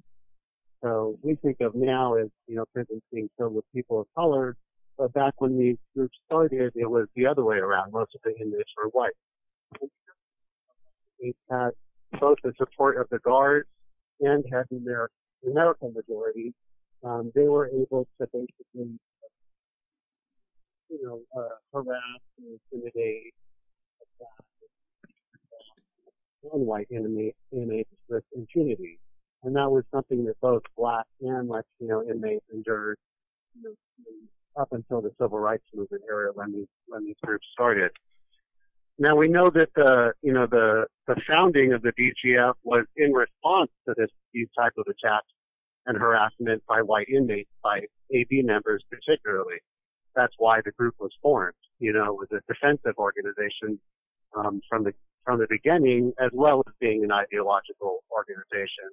[0.82, 4.56] So we think of now as, you know, prisons being filled with people of color,
[4.98, 7.92] but back when these groups started, it was the other way around.
[7.92, 9.12] Most of the inmates were white.
[11.18, 11.70] It had
[12.20, 13.68] both the support of the guards
[14.20, 15.08] and had the
[15.42, 16.54] numerical majority
[17.04, 18.98] um, they were able to basically,
[20.88, 23.34] you know, uh, harass and intimidate
[26.52, 28.98] non-white inmates, inmates with impunity.
[29.42, 32.98] And that was something that both black and Latino inmates endured
[33.54, 37.90] you know, up until the civil rights movement era when these when these groups started.
[38.98, 43.12] Now we know that the you know the the founding of the BGF was in
[43.12, 45.26] response to this these type of attacks
[45.86, 47.80] and harassment by white inmates, by
[48.12, 49.56] AB members particularly.
[50.14, 51.54] That's why the group was formed.
[51.78, 53.78] You know, it was a defensive organization
[54.36, 54.92] um, from the
[55.24, 58.90] from the beginning, as well as being an ideological organization,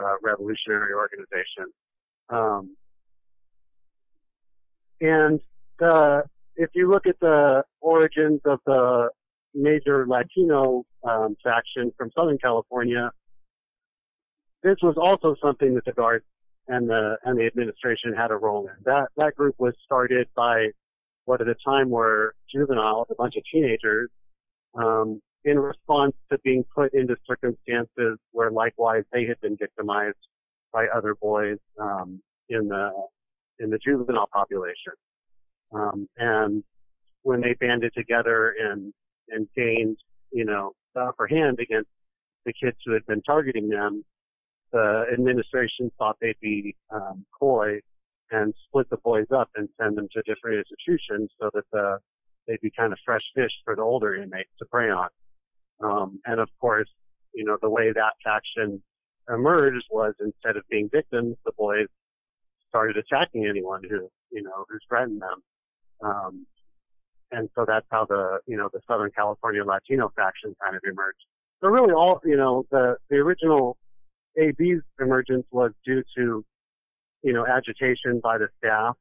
[0.00, 1.66] uh, revolutionary organization.
[2.30, 2.76] Um,
[5.00, 5.40] and
[5.78, 6.22] the,
[6.56, 9.10] if you look at the origins of the
[9.54, 13.10] major Latino um, faction from Southern California,
[14.62, 16.22] this was also something that the Guard
[16.68, 18.74] and the and the administration had a role in.
[18.84, 20.68] That that group was started by
[21.24, 24.10] what at the time were juveniles, a bunch of teenagers,
[24.74, 30.18] um, in response to being put into circumstances where likewise they had been victimized
[30.72, 32.90] by other boys um, in the
[33.58, 34.92] in the juvenile population.
[35.72, 36.64] Um, and
[37.22, 38.92] when they banded together and
[39.28, 39.96] and gained,
[40.32, 41.88] you know, the upper hand against
[42.44, 44.04] the kids who had been targeting them,
[44.72, 47.80] the administration thought they'd be um, coy
[48.30, 51.98] and split the boys up and send them to different institutions so that the
[52.46, 55.08] they'd be kind of fresh fish for the older inmates to prey on.
[55.82, 56.88] Um, and of course,
[57.34, 58.82] you know, the way that faction
[59.28, 61.86] emerged was instead of being victims, the boys
[62.68, 65.42] started attacking anyone who, you know, who threatened them.
[66.02, 66.46] Um,
[67.30, 71.24] and so that's how the, you know, the Southern California Latino faction kind of emerged.
[71.60, 73.76] So really all, you know, the, the original
[74.38, 76.44] AB's emergence was due to,
[77.22, 78.96] you know, agitation by the staff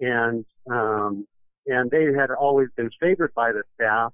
[0.00, 1.26] and, um,
[1.66, 4.12] and they had always been favored by the staff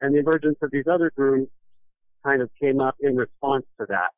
[0.00, 1.50] and the emergence of these other groups
[2.24, 4.10] kind of came up in response to that,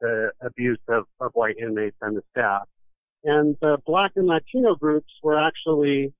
[0.00, 2.62] the abuse of, of white inmates and the staff.
[3.24, 6.12] And the black and Latino groups were actually,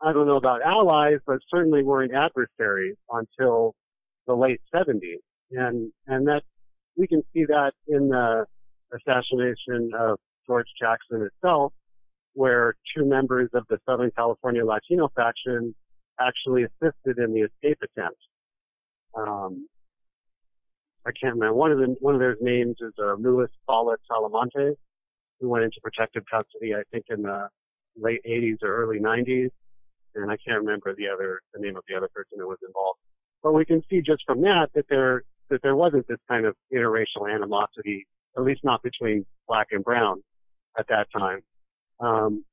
[0.00, 3.74] I don't know about allies, but certainly weren't adversaries until
[4.26, 5.18] the late 70s.
[5.50, 6.42] And, and that,
[6.96, 8.46] we can see that in the
[8.94, 11.72] assassination of George Jackson itself,
[12.34, 15.74] where two members of the Southern California Latino faction
[16.20, 18.18] actually assisted in the escape attempt.
[19.16, 19.66] Um,
[21.06, 21.54] I can't remember.
[21.54, 24.74] One of them, one of their names is uh, Luis Paula Talamonte,
[25.40, 27.48] who went into protective custody, I think, in the
[27.96, 29.50] late 80s or early 90s.
[30.14, 32.98] And I can't remember the other, the name of the other person that was involved.
[33.42, 36.56] But we can see just from that that there, that there wasn't this kind of
[36.74, 40.22] interracial animosity, at least not between black and brown
[40.78, 41.40] at that time.
[42.00, 42.44] Um,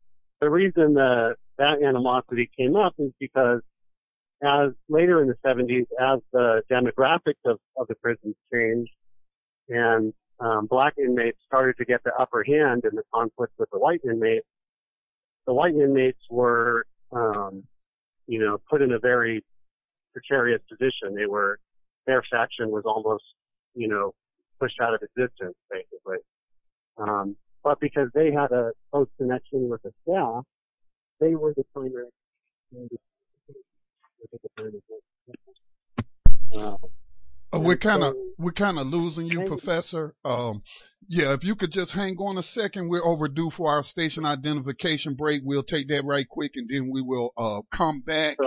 [0.42, 3.62] the reason the that animosity came up is because
[4.44, 8.92] as later in the 70s, as the demographics of, of the prisons changed
[9.68, 13.80] and um, black inmates started to get the upper hand in the conflict with the
[13.80, 14.46] white inmates,
[15.46, 17.64] the white inmates were, um,
[18.28, 19.44] you know, put in a very
[20.14, 21.16] precarious position.
[21.16, 21.60] They were,
[22.10, 23.24] their faction was almost,
[23.76, 24.16] you know,
[24.60, 26.18] pushed out of existence, basically.
[26.98, 30.44] Um, but because they had a close connection with the staff,
[31.20, 32.08] they were the primary.
[36.58, 36.78] Uh,
[37.54, 40.16] we're kind of we're kind of losing you, Professor.
[40.26, 40.64] Um,
[41.08, 45.16] yeah, if you could just hang on a second, we're overdue for our station identification
[45.16, 45.42] break.
[45.46, 48.38] We'll take that right quick, and then we will uh, come back.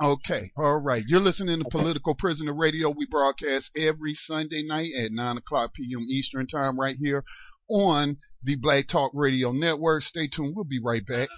[0.00, 1.02] Okay, all right.
[1.06, 2.90] You're listening to Political Prisoner Radio.
[2.90, 6.06] We broadcast every Sunday night at nine o'clock p.m.
[6.08, 7.24] Eastern Time, right here
[7.68, 10.02] on the Black Talk Radio Network.
[10.04, 10.54] Stay tuned.
[10.54, 11.28] We'll be right back.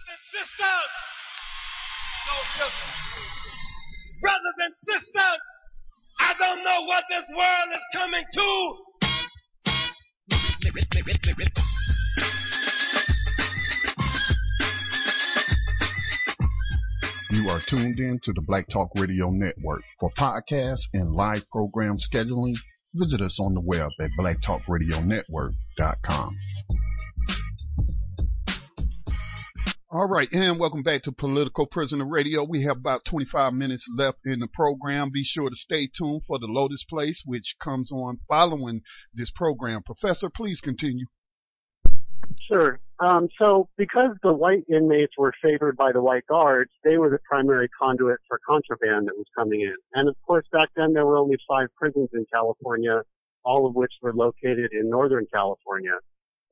[4.20, 5.40] Brothers and sisters,
[6.20, 8.76] I don't know what this world is coming to.
[17.32, 19.82] You are tuned in to the Black Talk Radio Network.
[20.00, 22.56] For podcasts and live program scheduling,
[22.92, 26.36] visit us on the web at blacktalkradionetwork.com.
[29.92, 32.44] All right, and welcome back to Political Prisoner Radio.
[32.44, 35.12] We have about 25 minutes left in the program.
[35.12, 38.80] Be sure to stay tuned for the Lotus Place, which comes on following
[39.14, 39.84] this program.
[39.84, 41.06] Professor, please continue.
[42.48, 42.80] Sure.
[43.00, 47.18] Um, so because the white inmates were favored by the white guards, they were the
[47.26, 49.74] primary conduit for contraband that was coming in.
[49.94, 53.00] And of course, back then there were only five prisons in California,
[53.42, 55.96] all of which were located in Northern California.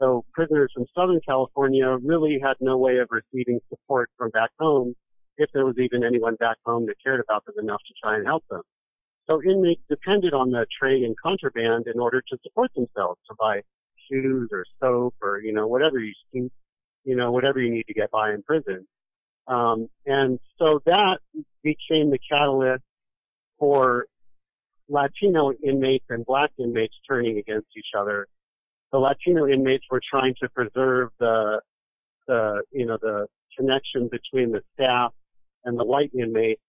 [0.01, 4.95] So prisoners from Southern California really had no way of receiving support from back home
[5.37, 8.27] if there was even anyone back home that cared about them enough to try and
[8.27, 8.63] help them.
[9.29, 13.61] So inmates depended on the trade in contraband in order to support themselves, to buy
[14.11, 18.11] shoes or soap or, you know, whatever you, you know, whatever you need to get
[18.11, 18.87] by in prison.
[19.47, 21.19] Um, and so that
[21.63, 22.85] became the catalyst
[23.59, 24.07] for
[24.89, 28.27] Latino inmates and black inmates turning against each other
[28.93, 31.61] the Latino inmates were trying to preserve the,
[32.27, 35.13] the, you know, the connection between the staff
[35.65, 36.63] and the white inmates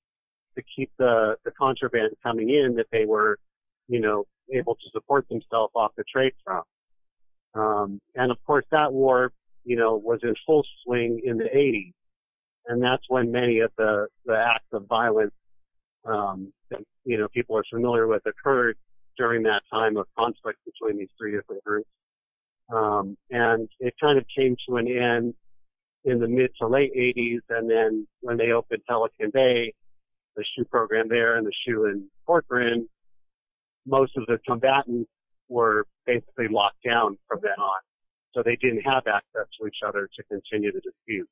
[0.57, 3.37] to keep the, the contraband coming in that they were,
[3.87, 6.63] you know, able to support themselves off the trade from.
[7.55, 9.31] Um, and of course that war,
[9.63, 11.93] you know, was in full swing in the 80s.
[12.67, 15.33] And that's when many of the, the acts of violence,
[16.05, 18.77] um, that, you know, people are familiar with occurred
[19.17, 21.89] during that time of conflict between these three different groups.
[22.73, 25.33] Um, and it kind of came to an end
[26.05, 27.39] in the mid to late 80s.
[27.49, 29.73] And then when they opened Pelican Bay,
[30.35, 32.87] the SHU program there and the SHU in Corcoran,
[33.85, 35.09] most of the combatants
[35.49, 37.81] were basically locked down from then on.
[38.33, 41.29] So they didn't have access to each other to continue the dispute.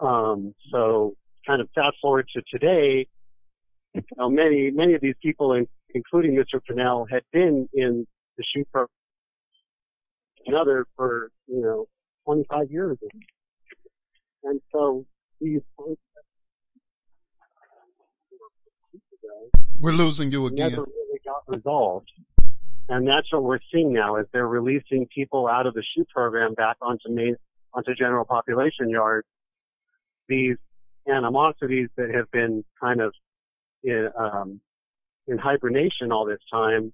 [0.00, 1.14] Um, so
[1.46, 3.06] kind of fast forward to today,
[3.94, 6.60] you know, many, many of these people, in, including Mr.
[6.68, 8.06] Pinell, had been in
[8.36, 8.88] the SHU program
[10.46, 11.86] another for, you know,
[12.24, 12.98] 25 years.
[14.44, 15.04] And so
[15.40, 15.60] these
[19.80, 20.70] We're losing you again.
[20.70, 20.86] Never
[21.32, 22.10] got resolved.
[22.88, 26.54] And that's what we're seeing now is they're releasing people out of the SHU program
[26.54, 27.36] back onto main,
[27.72, 29.26] onto general population yards.
[30.28, 30.56] These
[31.08, 33.14] animosities that have been kind of
[33.82, 34.60] in, um,
[35.26, 36.92] in hibernation all this time,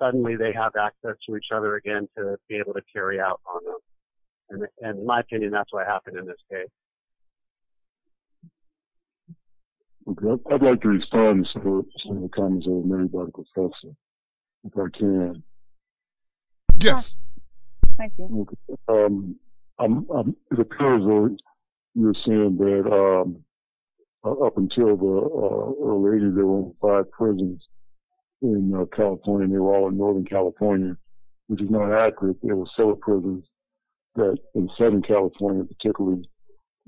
[0.00, 3.64] suddenly they have access to each other again to be able to carry out on
[3.64, 3.78] them.
[4.50, 6.68] And, and in my opinion, that's what happened in this case.
[10.08, 13.12] Okay, I'd like to respond to some of, some of the comments that were made
[13.12, 13.94] by the professor,
[14.64, 15.42] if I can.
[16.76, 17.14] Yes.
[17.96, 18.46] Thank you.
[18.48, 18.80] Okay.
[18.88, 19.36] Um,
[19.78, 21.36] I'm, I'm, it appears that
[21.94, 23.44] you're saying that um,
[24.24, 27.62] up until the uh, early 80s, there were five prisons
[28.40, 30.96] in uh, California, and they were all in Northern California,
[31.46, 32.36] which is not accurate.
[32.42, 33.44] There were several prisons
[34.16, 36.28] that in Southern California, particularly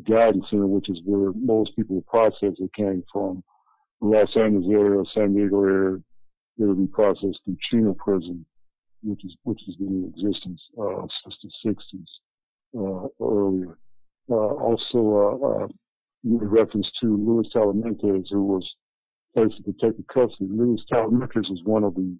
[0.02, 3.42] guidance center, which is where most people process it came from.
[4.00, 5.96] The Los Angeles area, San Diego area,
[6.58, 8.44] it would be processed through Chino Prison,
[9.02, 12.04] which is which has been in existence uh, since the 60s
[12.78, 13.78] uh, earlier.
[14.30, 15.68] Uh, also, uh, uh,
[16.24, 18.68] in reference to Luis Talamantes, who was
[19.34, 20.48] placed in protective custody.
[20.50, 22.16] Luis Talamantes was one of the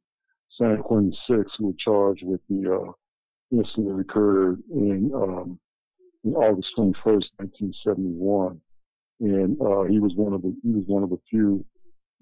[0.58, 2.92] San Quentin Six who were charged with the uh,
[3.50, 5.58] incident that occurred in um,
[6.32, 8.60] August 21st, 1971.
[9.20, 11.64] And, uh, he was one of the, he was one of the few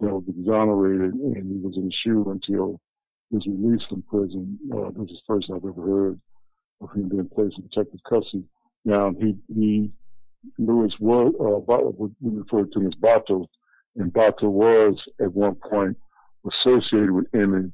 [0.01, 2.81] that was exonerated and he was in SHU until
[3.31, 4.59] his release from prison.
[4.73, 6.21] Uh, this is the first I've ever heard
[6.81, 8.45] of him being placed in protective custody.
[8.85, 9.91] Now, he, he,
[10.59, 13.47] Luis was, uh, we refer to him as Bato,
[13.97, 15.97] and Bato was at one point
[16.51, 17.71] associated with Emmett,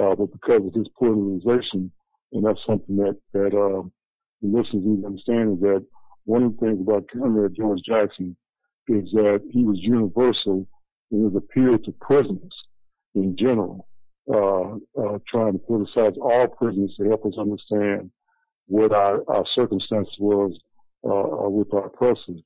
[0.00, 1.92] uh, but because of his polarization,
[2.32, 3.92] and that's something that, that, um,
[4.42, 5.84] the listeners need to understand is that
[6.24, 8.36] one of the things about Comrade George Jackson
[8.88, 10.66] is that he was universal
[11.10, 12.52] in his appeal to prisoners
[13.14, 13.88] in general,
[14.32, 18.10] uh, uh, trying to politicize all prisoners to help us understand
[18.66, 20.52] what our, our circumstances was
[21.04, 22.40] uh, uh with our oppressors,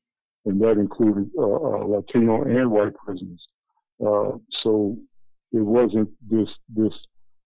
[0.45, 3.41] and that included uh, uh, Latino and white prisoners.
[4.62, 4.97] so
[5.53, 6.93] it wasn't this this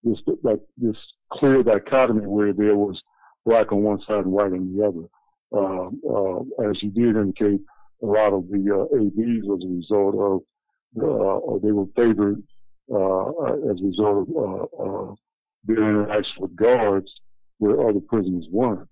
[0.02, 0.96] this like this
[1.32, 3.00] clear dichotomy where there was
[3.44, 5.06] black on one side and white on the other.
[5.52, 7.60] Uh, uh, as you did indicate,
[8.02, 12.42] a lot of the uh, ABs was a result of, or they were favored
[12.90, 14.28] as a result
[14.78, 15.18] of
[15.64, 17.10] their interaction with guards
[17.58, 18.88] where other prisoners weren't.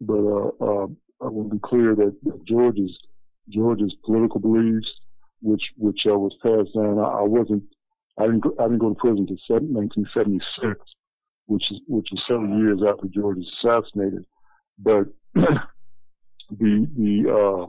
[0.00, 2.98] But I want to be clear that George's
[3.48, 4.88] George's political beliefs,
[5.42, 6.98] which which uh, was passed down.
[6.98, 7.62] I, I wasn't.
[8.18, 8.40] I didn't.
[8.40, 10.80] Go, I didn't go to prison until 1976
[11.50, 14.24] which is which is several years after George was assassinated.
[14.78, 17.66] But the the uh,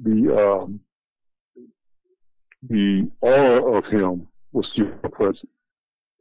[0.00, 0.80] the um,
[2.68, 5.48] the aura of him was still present,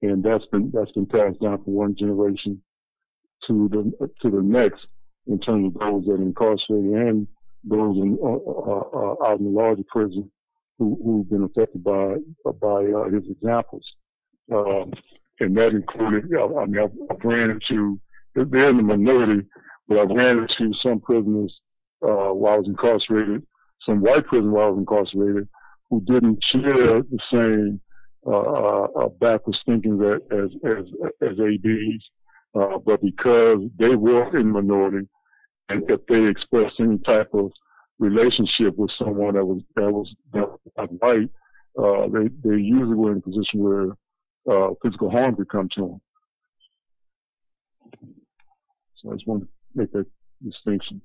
[0.01, 2.59] and that's been that's been passed down from one generation
[3.47, 4.87] to the to the next
[5.27, 7.27] in terms of those that are incarcerated and
[7.63, 10.29] those in, uh, uh, uh out in the larger prison
[10.79, 12.15] who, who've been affected by
[12.59, 13.85] by uh, his examples.
[14.51, 14.91] Um,
[15.43, 17.99] and that included, I mean, I've, ran into,
[18.35, 19.47] they're in the minority,
[19.87, 21.53] but I've ran into some prisoners
[22.01, 23.45] uh, while I was incarcerated,
[23.85, 25.47] some white prisoners while I was incarcerated,
[25.89, 27.81] who didn't share the same
[28.25, 30.85] uh, uh, backwards thinking that as as
[31.21, 32.03] as ABs,
[32.55, 35.07] uh, but because they were in minority,
[35.69, 37.51] and if they expressed any type of
[37.99, 41.29] relationship with someone that was that was was white,
[41.77, 43.87] uh, they they usually were in a position where
[44.49, 46.01] uh, physical harm could come to them.
[49.01, 50.05] So I just want to make that
[50.43, 51.01] distinction.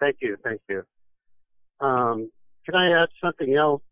[0.00, 0.82] Thank you, thank you.
[1.80, 2.30] Um,
[2.64, 3.82] can I add something else,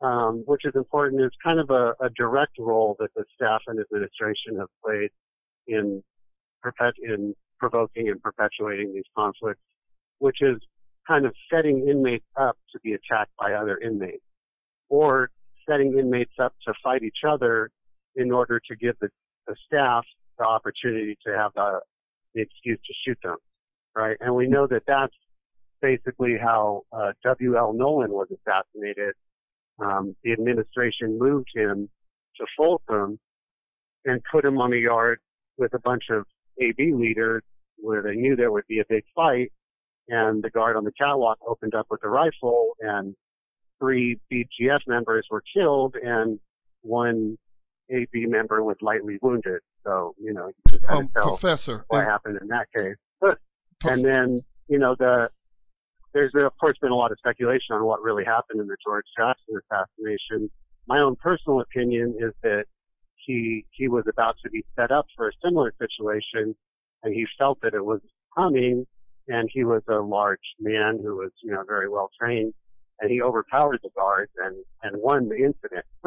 [0.00, 1.22] um, which is important?
[1.22, 5.10] Is kind of a, a, direct role that the staff and administration have played
[5.66, 6.02] in,
[6.62, 9.60] perpet- in provoking and perpetuating these conflicts,
[10.18, 10.56] which is
[11.06, 14.22] kind of setting inmates up to be attacked by other inmates,
[14.88, 15.30] or
[15.68, 17.70] setting inmates up to fight each other
[18.16, 19.08] in order to give the,
[19.46, 20.04] the staff
[20.38, 21.80] the opportunity to have the,
[22.34, 23.36] the excuse to shoot them,
[23.94, 24.16] right?
[24.20, 25.14] And we know that that's
[25.80, 27.72] basically how uh, W.L.
[27.74, 29.14] Nolan was assassinated.
[29.78, 31.88] Um, the administration moved him
[32.36, 33.18] to Folsom
[34.04, 35.18] and put him on the yard
[35.56, 36.24] with a bunch of
[36.60, 37.42] AB leaders
[37.76, 39.52] where they knew there would be a big fight.
[40.08, 43.14] And the guard on the catwalk opened up with a rifle and
[43.78, 46.38] three BGF members were killed and
[46.82, 47.36] one
[47.90, 49.60] AB member was lightly wounded.
[49.84, 52.96] So, you know, you can kind um, of tell Professor, what happened in that case.
[53.84, 55.30] and then, you know, the,
[56.12, 59.06] there's of course been a lot of speculation on what really happened in the George
[59.16, 60.50] Jackson assassination.
[60.86, 62.64] My own personal opinion is that
[63.14, 66.54] he, he was about to be set up for a similar situation
[67.02, 68.00] and he felt that it was
[68.36, 68.86] coming
[69.28, 72.54] and he was a large man who was, you know, very well trained
[73.00, 75.84] and he overpowered the guards and, and won the incident.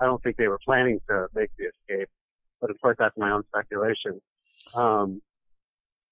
[0.00, 2.08] I don't think they were planning to make the escape,
[2.60, 4.20] but of course that's my own speculation.
[4.74, 5.20] Um,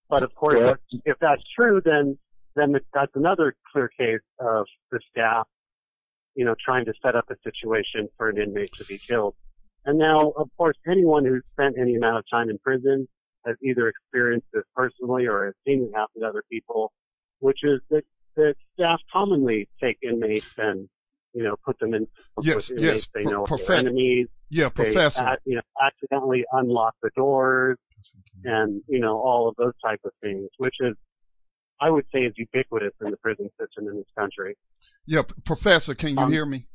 [0.08, 0.74] but of course, yeah.
[0.92, 2.18] if, if that's true, then
[2.54, 5.46] then that's another clear case of the staff,
[6.34, 9.34] you know, trying to set up a situation for an inmate to be killed.
[9.84, 13.06] And now, of course, anyone who's spent any amount of time in prison
[13.46, 16.92] has either experienced this personally or has seen it happen to other people,
[17.40, 18.02] which is that,
[18.36, 20.88] that staff commonly take inmates and,
[21.32, 22.06] you know, put them in
[22.42, 24.28] yes, with inmates yes, they know prof- are enemies.
[24.48, 25.38] Yeah, they, professor.
[25.44, 27.78] you know, accidentally unlock the doors
[28.44, 30.94] and, you know, all of those type of things, which is
[31.80, 34.56] I would say is ubiquitous in the prison system in this country.
[35.06, 36.66] Yeah, Professor, can you um, hear me?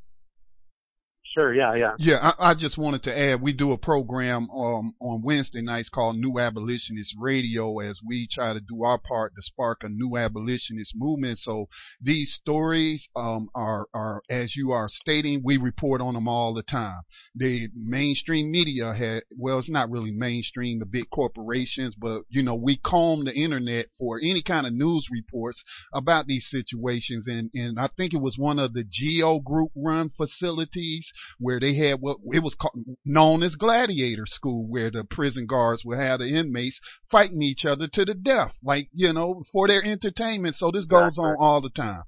[1.33, 1.93] Sure, yeah, yeah.
[1.97, 5.87] Yeah, I, I, just wanted to add, we do a program um, on Wednesday nights
[5.87, 10.17] called New Abolitionist Radio as we try to do our part to spark a new
[10.17, 11.39] abolitionist movement.
[11.39, 11.67] So
[12.01, 16.63] these stories um, are, are, as you are stating, we report on them all the
[16.63, 16.99] time.
[17.33, 22.55] The mainstream media had, well, it's not really mainstream, the big corporations, but, you know,
[22.55, 25.63] we comb the internet for any kind of news reports
[25.93, 27.25] about these situations.
[27.27, 31.07] And, and I think it was one of the Geo Group run facilities
[31.39, 35.83] where they had what it was called, known as gladiator school, where the prison guards
[35.85, 39.83] would have the inmates fighting each other to the death, like you know, for their
[39.83, 40.55] entertainment.
[40.55, 42.03] So this goes on all the time.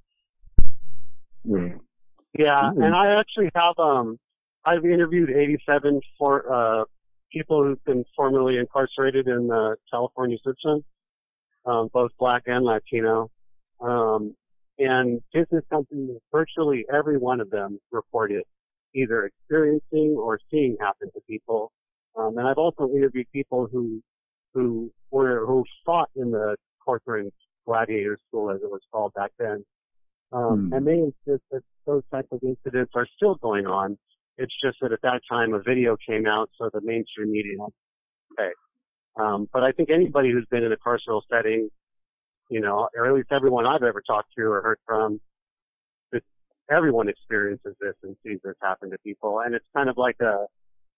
[1.45, 1.77] Yeah,
[2.37, 4.17] yeah and I actually have um,
[4.65, 6.85] I've interviewed 87 for uh
[7.33, 10.83] people who've been formerly incarcerated in the California system,
[11.65, 13.31] um, both black and Latino.
[13.81, 14.35] Um,
[14.79, 18.43] and this is something that virtually every one of them reported
[18.95, 21.71] either experiencing or seeing happen to people.
[22.17, 24.01] Um, and I've also interviewed people who
[24.53, 27.31] who were who fought in the Corcoran
[27.65, 29.63] Gladiator School, as it was called back then.
[30.31, 30.77] Um, mm.
[30.77, 33.97] And they insist that those types of incidents are still going on.
[34.37, 37.57] It's just that at that time a video came out, so the mainstream media
[38.33, 38.51] okay.
[39.19, 41.69] Um, but I think anybody who's been in a carceral setting,
[42.49, 45.19] you know, or at least everyone I've ever talked to or heard from,
[46.71, 49.41] everyone experiences this and sees this happen to people.
[49.45, 50.45] And it's kind of like a,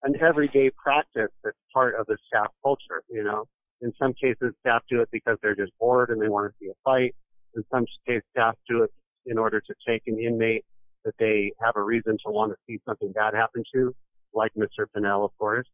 [0.04, 3.44] an everyday practice that's part of the staff culture, you know.
[3.82, 6.70] In some cases, staff do it because they're just bored and they want to see
[6.70, 7.14] a fight.
[7.54, 8.90] In some cases, staff do it
[9.26, 10.64] in order to take an inmate
[11.04, 13.94] that they have a reason to want to see something bad happen to,
[14.34, 14.86] like Mr.
[14.94, 15.66] Pinell, of course,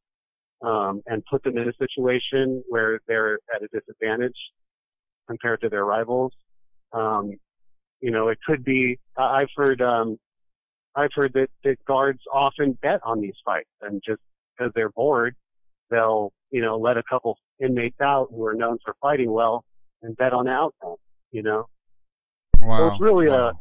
[0.63, 4.37] um, and put them in a situation where they're at a disadvantage
[5.29, 6.33] compared to their rivals.
[6.93, 7.33] Um,
[8.03, 10.19] you know, it could be, I've heard, um,
[10.95, 14.21] I've heard that, that guards often bet on these fights and just
[14.57, 15.35] because they're bored,
[15.91, 19.65] they'll, you know, let a couple inmates out who are known for fighting well
[20.03, 20.97] and bet on the outcome,
[21.31, 21.67] you know?
[22.61, 22.79] Wow.
[22.79, 23.49] So it's really wow.
[23.49, 23.53] a,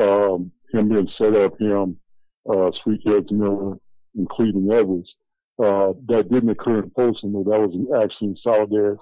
[0.00, 1.96] um, him being set up, him,
[2.50, 3.76] uh, Sweetheads Miller,
[4.16, 5.08] and Cleveland Edwards.
[5.58, 8.98] Uh, that didn't occur in Folsom, that was actually in Solidarity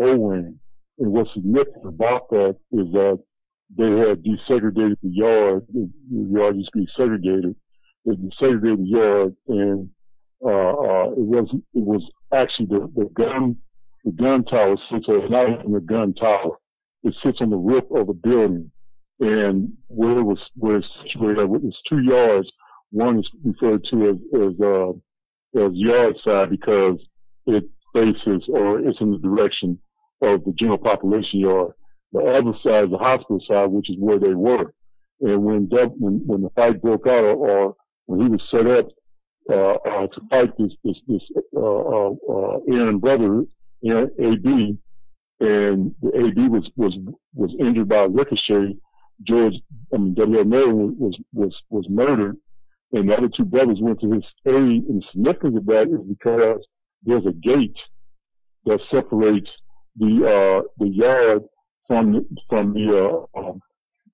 [0.00, 0.60] Owen.
[0.98, 3.18] And what's significant about that is that
[3.76, 5.66] they had desegregated the yard.
[5.72, 7.54] The yard used to be segregated.
[8.04, 9.90] They desegregated the yard, and
[10.44, 13.56] uh, uh, it was it was actually the, the gun
[14.04, 16.56] the gun tower sits on not in the gun tower.
[17.02, 18.70] It sits on the roof of the building,
[19.20, 22.48] and where it was where it's situated, it's two yards.
[22.90, 27.00] One is referred to as as uh, as yard side because
[27.46, 29.78] it faces or it's in the direction
[30.22, 31.72] of the general population yard.
[32.12, 34.72] The other side is the hospital side, which is where they were.
[35.20, 37.76] And when when when the fight broke out, or, or
[38.06, 38.88] when he was set up
[39.48, 41.22] to fight this this this
[41.56, 43.44] uh, uh, uh Aryan brother,
[43.84, 44.78] Aryan AB,
[45.40, 46.96] and the AB was was
[47.34, 48.76] was injured by ricochet.
[49.26, 49.54] George,
[49.92, 50.44] I mean W.
[50.44, 52.36] Mary was was was murdered,
[52.92, 54.84] and the other two brothers went to his aid.
[54.88, 56.64] And the significance of that is because
[57.02, 57.76] there's a gate
[58.64, 59.50] that separates
[59.96, 61.42] the uh, the yard
[61.86, 63.60] from from the uh, um,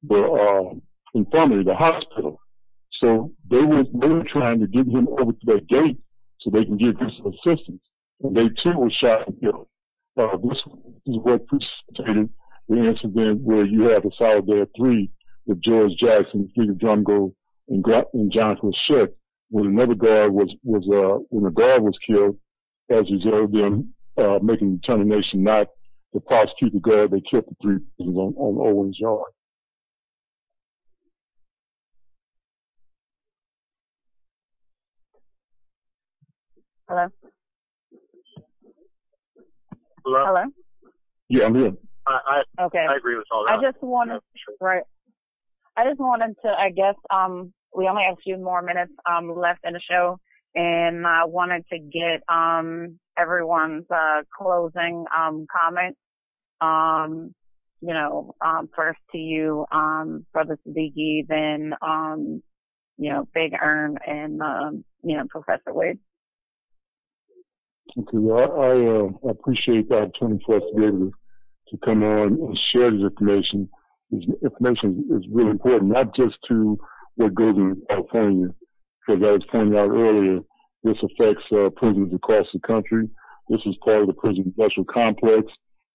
[0.02, 0.74] the uh,
[1.14, 2.40] infirmary, the hospital.
[3.04, 5.98] So they were they were trying to get him over to that gate
[6.40, 7.82] so they can give him some assistance,
[8.22, 9.68] and they too were shot and killed.
[10.16, 10.58] Uh, this
[11.06, 12.30] is what precipitated
[12.66, 15.10] the incident where you have the Soledad Three
[15.44, 17.34] with George Jackson, Fleeta Drumgo,
[17.68, 17.84] and,
[18.14, 19.08] and Jonathan Shett,
[19.50, 22.38] when another guard was was uh, when a guard was killed
[22.88, 25.66] as a result of them uh, making the determination not
[26.14, 29.30] to prosecute the guard they killed the three on, on Owens Yard.
[36.88, 37.06] Hello?
[40.04, 40.24] Hello?
[40.26, 40.44] Hello?
[41.28, 41.72] Yeah, I'm here.
[42.06, 42.86] I, I, okay.
[42.88, 43.58] I agree with all that.
[43.58, 44.54] I just wanted, sure.
[44.60, 44.82] right.
[45.76, 49.34] I just wanted to, I guess, um, we only have a few more minutes, um,
[49.34, 50.18] left in the show
[50.54, 55.98] and I wanted to get, um, everyone's, uh, closing, um, comments
[56.60, 57.34] um,
[57.80, 62.42] you know, um, first to you, um, Brother Siddiqui, then, um,
[62.96, 65.98] you know, Big Ern and, um, you know, Professor Wade.
[67.96, 71.12] Okay, well, I, uh, appreciate the opportunity for us to be able to,
[71.68, 73.68] to come on and share this information.
[74.10, 76.78] This information is really important, not just to
[77.16, 78.48] what goes on in California,
[79.06, 80.40] because I was pointing out earlier,
[80.82, 83.08] this affects uh, prisons across the country.
[83.48, 85.46] This is part of the prison industrial complex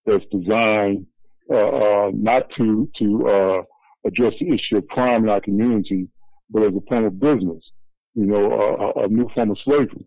[0.05, 1.05] that's designed
[1.51, 3.61] uh, uh, not to to uh,
[4.05, 6.07] address the issue of crime in our community,
[6.49, 7.63] but as a form of business,
[8.13, 10.05] you know, a new form of slavery.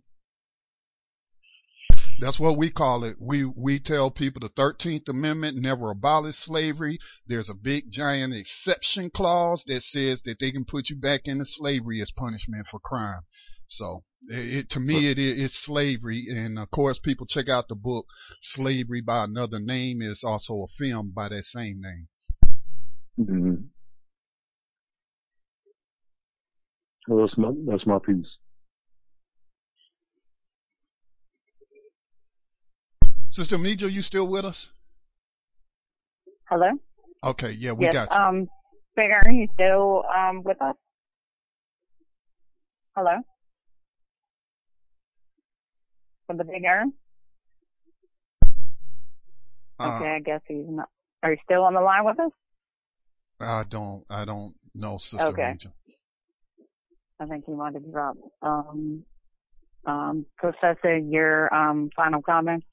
[2.22, 3.16] That's what we call it.
[3.18, 7.00] We we tell people the 13th Amendment never abolished slavery.
[7.26, 11.44] There's a big giant exception clause that says that they can put you back into
[11.44, 13.22] slavery as punishment for crime.
[13.66, 17.74] So it, to me, it is it's slavery, and of course, people check out the
[17.74, 18.06] book
[18.54, 22.06] "Slavery by Another Name" is also a film by that same name.
[23.18, 23.54] Mm-hmm.
[27.08, 28.36] Well, that's my that's my piece.
[33.32, 34.70] Sister Meja, you still with us?
[36.48, 36.70] Hello.
[37.24, 38.16] Okay, yeah, we yes, got you.
[38.16, 38.48] Um,
[38.94, 40.76] Big you still um with us?
[42.94, 43.22] Hello
[46.26, 46.62] for the Big?
[49.78, 50.88] Uh, okay, I guess he's not.
[51.22, 52.30] Are you still on the line with us?
[53.40, 54.04] I don't.
[54.10, 55.56] I don't know, Sister okay.
[57.20, 58.18] I think he might have dropped.
[58.42, 59.04] Um,
[59.86, 62.66] um, Professor, your um, final comments?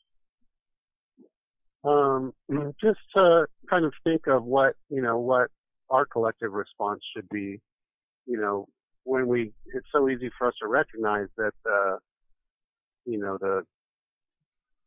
[1.83, 2.33] Um,
[2.81, 5.49] just to kind of think of what you know, what
[5.89, 7.59] our collective response should be.
[8.25, 8.67] You know,
[9.03, 11.97] when we, it's so easy for us to recognize that uh,
[13.05, 13.63] you know, the,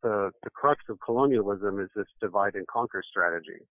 [0.01, 3.65] the, the crux of colonialism is this divide and conquer strategy.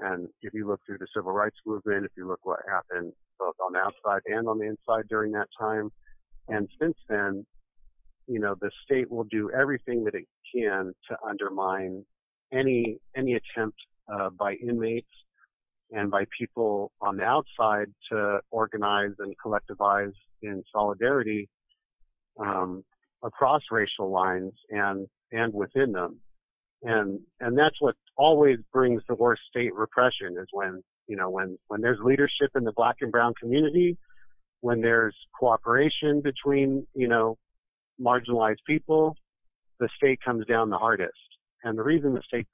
[0.00, 3.54] And if you look through the civil rights movement, if you look what happened both
[3.64, 5.90] on the outside and on the inside during that time,
[6.48, 7.46] and since then,
[8.26, 12.04] you know, the state will do everything that it can to undermine
[12.52, 13.76] any any attempt
[14.12, 15.08] uh, by inmates
[15.90, 21.48] and by people on the outside to organize and collectivize in solidarity
[22.40, 22.82] um,
[23.22, 26.18] across racial lines and and within them.
[26.82, 31.58] And and that's what always brings the worst state repression is when you know when
[31.68, 33.96] when there's leadership in the black and brown community,
[34.60, 37.38] when there's cooperation between you know
[38.00, 39.14] marginalized people,
[39.78, 41.12] the state comes down the hardest.
[41.64, 42.46] And the reason the state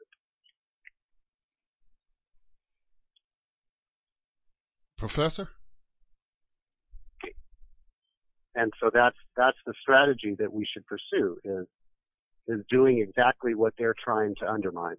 [4.98, 5.48] Professor?
[8.54, 11.66] And so that's that's the strategy that we should pursue is
[12.48, 14.96] is doing exactly what they're trying to undermine.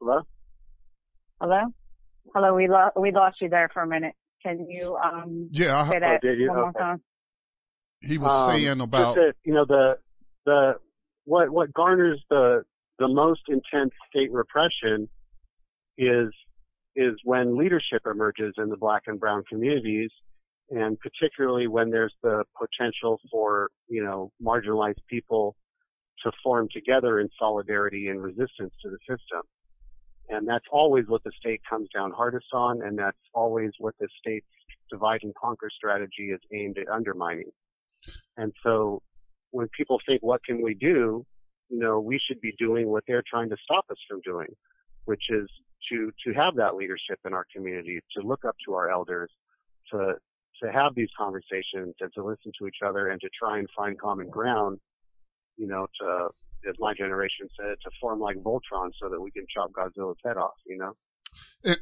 [0.00, 0.20] Hello?
[1.40, 1.62] Hello?
[2.32, 4.14] Hello, we lost we lost you there for a minute.
[4.44, 7.02] Can you um yeah, I, say that oh, one more time?
[8.00, 9.98] He was um, saying about that, you know the
[10.44, 10.74] the
[11.24, 12.64] what what garners the
[12.98, 15.08] the most intense state repression
[15.96, 16.28] is
[16.96, 20.10] is when leadership emerges in the black and brown communities
[20.70, 25.56] and particularly when there's the potential for you know marginalized people
[26.24, 29.42] to form together in solidarity and resistance to the system
[30.28, 34.08] and that's always what the state comes down hardest on, and that's always what the
[34.20, 34.46] state's
[34.90, 37.50] divide and conquer strategy is aimed at undermining.
[38.36, 39.02] And so
[39.50, 41.24] when people think, what can we do?
[41.68, 44.48] You know, we should be doing what they're trying to stop us from doing,
[45.04, 45.48] which is
[45.90, 49.30] to, to have that leadership in our community, to look up to our elders,
[49.92, 50.14] to,
[50.62, 53.98] to have these conversations and to listen to each other and to try and find
[54.00, 54.78] common ground,
[55.56, 56.28] you know, to,
[56.68, 60.36] as my generation said, to form like Voltron so that we can chop Godzilla's head
[60.36, 60.92] off, you know?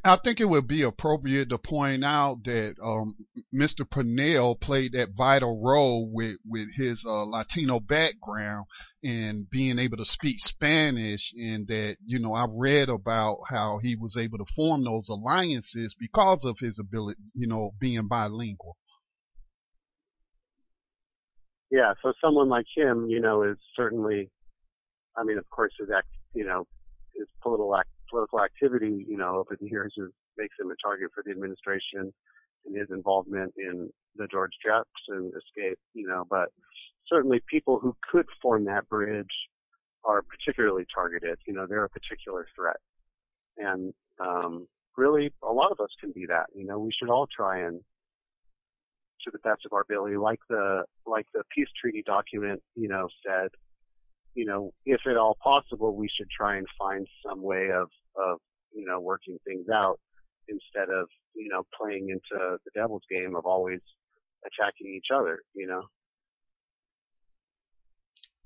[0.04, 3.14] I think it would be appropriate to point out that um,
[3.54, 3.86] Mr.
[3.86, 8.66] Pinell played that vital role with with his uh, Latino background
[9.02, 13.96] and being able to speak Spanish, and that you know I read about how he
[13.96, 18.76] was able to form those alliances because of his ability, you know, being bilingual.
[21.70, 24.30] Yeah, so someone like him, you know, is certainly
[25.16, 26.66] I mean, of course, his act, you know,
[27.14, 29.94] his political act, political activity, you know, over the years
[30.36, 32.12] makes him a target for the administration
[32.64, 36.48] and his involvement in the George Jackson escape, you know, but
[37.06, 39.26] certainly people who could form that bridge
[40.04, 41.38] are particularly targeted.
[41.46, 42.76] You know, they're a particular threat.
[43.58, 46.46] And, um, really a lot of us can be that.
[46.54, 47.80] You know, we should all try and
[49.24, 53.08] to the best of our ability, like the, like the peace treaty document, you know,
[53.26, 53.48] said,
[54.36, 58.38] you know, if at all possible, we should try and find some way of, of,
[58.72, 59.98] you know, working things out
[60.46, 63.80] instead of, you know, playing into the devil's game of always
[64.44, 65.82] attacking each other, you know.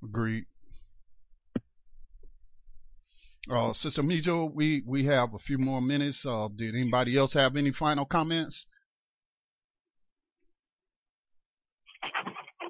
[0.03, 0.45] Agreed.
[3.51, 6.25] Uh, Sister Mijo, we, we have a few more minutes.
[6.25, 8.65] Uh, did anybody else have any final comments?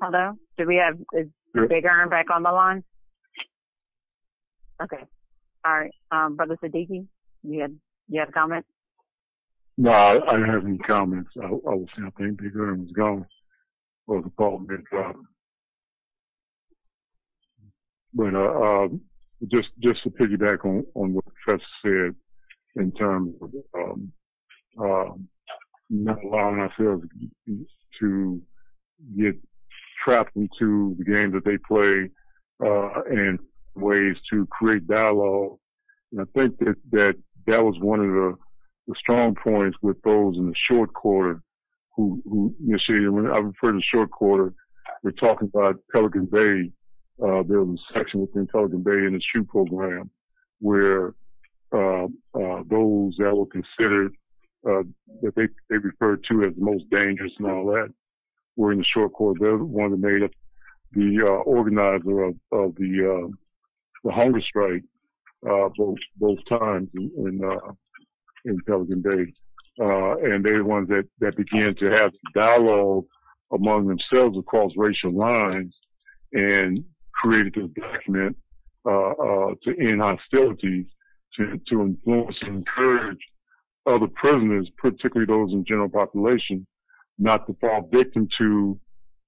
[0.00, 0.32] Hello?
[0.56, 2.82] Do we have, is Big Iron back on the line?
[4.82, 5.04] Okay.
[5.64, 5.94] All right.
[6.10, 7.06] Um, Brother Siddiqui,
[7.42, 7.76] you had,
[8.08, 8.64] you had a comment?
[9.76, 11.30] No, I, I have any comments.
[11.40, 13.26] I, I was saying I think Big Earn was gone.
[14.06, 15.18] Or the ball been dropped.
[18.14, 18.88] But, uh, uh,
[19.50, 24.12] just, just to piggyback on, on what the professor said in terms of, um,
[24.78, 25.12] uh,
[25.90, 27.04] not allowing ourselves
[28.00, 28.42] to
[29.16, 29.34] get
[30.04, 32.10] trapped into the game that they play,
[32.64, 33.38] uh, and
[33.80, 35.58] ways to create dialogue.
[36.12, 37.14] And I think that, that
[37.46, 38.34] that was one of the,
[38.88, 41.42] the strong points with those in the short corridor
[41.96, 44.54] who, who initiated, when I refer to short corridor,
[45.02, 46.70] we're talking about Pelican Bay.
[47.22, 50.10] Uh, there was a section within Pelican Bay in the SHU program
[50.60, 51.14] where,
[51.72, 52.04] uh,
[52.34, 54.12] uh, those that were considered,
[54.68, 54.82] uh,
[55.22, 57.88] that they, they referred to as the most dangerous and all that
[58.56, 59.40] were in the short corridor.
[59.40, 60.30] They're the one that made up
[60.92, 63.36] the, uh, organizer of, of the, uh,
[64.04, 64.82] the hunger strike
[65.48, 67.72] uh, both both times in in, uh,
[68.44, 69.32] in Pelican Bay,
[69.80, 73.04] uh, and they're the ones that that began to have dialogue
[73.52, 75.74] among themselves across racial lines
[76.32, 76.84] and
[77.14, 78.36] created this document
[78.86, 80.86] uh, uh, to end hostilities,
[81.36, 83.18] to to influence and encourage
[83.86, 86.66] other prisoners, particularly those in general population,
[87.18, 88.78] not to fall victim to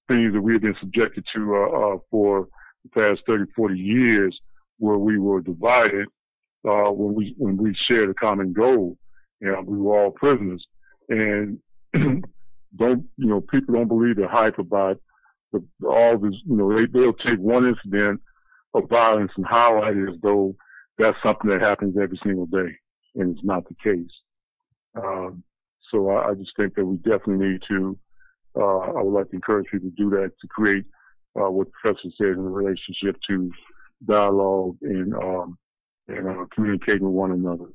[0.08, 2.48] things that we have been subjected to uh, for
[2.84, 4.38] the past 30, 40 years
[4.78, 6.06] where we were divided
[6.68, 8.96] uh, when we when we shared a common goal.
[9.40, 10.64] You know, we were all prisoners,
[11.08, 11.58] and
[11.94, 15.00] don't you know people don't believe the hype about
[15.52, 16.34] the, all this.
[16.46, 18.20] You know, they they'll take one incident
[18.74, 20.54] of violence and highlight it as though
[20.98, 22.76] that's something that happens every single day,
[23.16, 24.10] and it's not the case.
[24.96, 25.42] Um,
[25.90, 27.98] so I, I, just think that we definitely need to.
[28.54, 30.84] Uh, I would like to encourage people to do that to create
[31.36, 33.50] uh, what the professor said in relationship to
[34.06, 35.58] dialogue and um,
[36.08, 37.66] and uh, communicating with one another.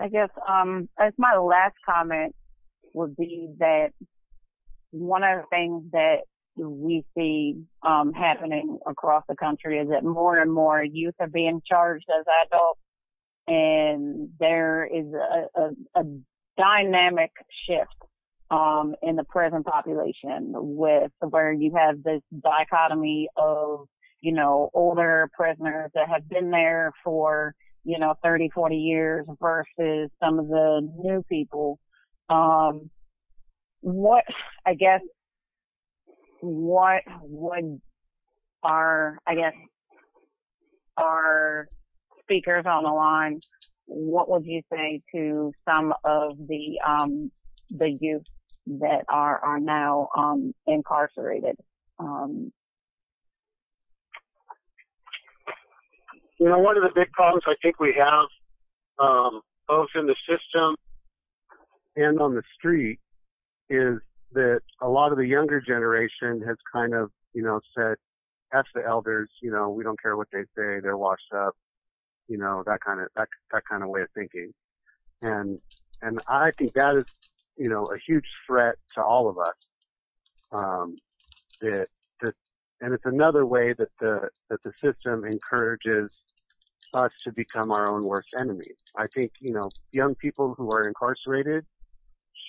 [0.00, 2.34] I guess um, as my last comment
[2.94, 3.90] would be that
[4.90, 6.20] one of the things that
[6.56, 11.60] we see um, happening across the country is that more and more youth are being
[11.66, 12.80] charged as adults,
[13.46, 16.04] and there is a, a, a
[16.56, 17.30] dynamic
[17.66, 17.94] shift
[18.50, 23.86] um, in the prison population with where you have this dichotomy of
[24.20, 30.10] you know older prisoners that have been there for you know 30 40 years versus
[30.22, 31.78] some of the new people.
[32.28, 32.90] Um
[33.82, 34.24] what
[34.66, 35.00] i guess
[36.42, 37.80] what would
[38.62, 39.54] our, I guess,
[40.96, 41.68] our
[42.22, 43.40] speakers on the line,
[43.86, 47.30] what would you say to some of the, um,
[47.70, 48.22] the youth
[48.66, 51.56] that are, are now, um, incarcerated?
[51.98, 52.52] Um,
[56.38, 58.26] you know, one of the big problems I think we have,
[58.98, 60.74] um, both in the system
[61.96, 62.98] and on the street
[63.68, 63.98] is
[64.32, 67.96] that a lot of the younger generation has kind of, you know, said,
[68.52, 71.54] F the elders, you know, we don't care what they say, they're washed up,
[72.26, 74.52] you know, that kind of, that, that kind of way of thinking.
[75.22, 75.58] And,
[76.02, 77.04] and I think that is,
[77.60, 79.54] you know, a huge threat to all of us.
[80.50, 80.96] Um,
[81.60, 81.86] that,
[82.22, 82.34] that,
[82.80, 86.10] and it's another way that the, that the system encourages
[86.94, 88.78] us to become our own worst enemies.
[88.96, 91.64] I think, you know, young people who are incarcerated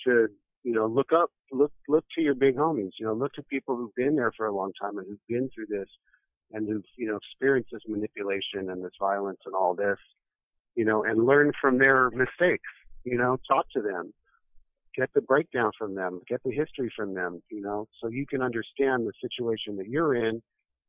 [0.02, 0.30] should
[0.64, 3.76] you know, look up, look, look to your big homies, you know, look to people
[3.76, 5.88] who've been there for a long time and who've been through this
[6.52, 9.98] and who've, you know, experienced this manipulation and this violence and all this,
[10.76, 12.68] you know, and learn from their mistakes,
[13.04, 14.12] you know, talk to them,
[14.96, 18.42] get the breakdown from them, get the history from them, you know, so you can
[18.42, 20.42] understand the situation that you're in.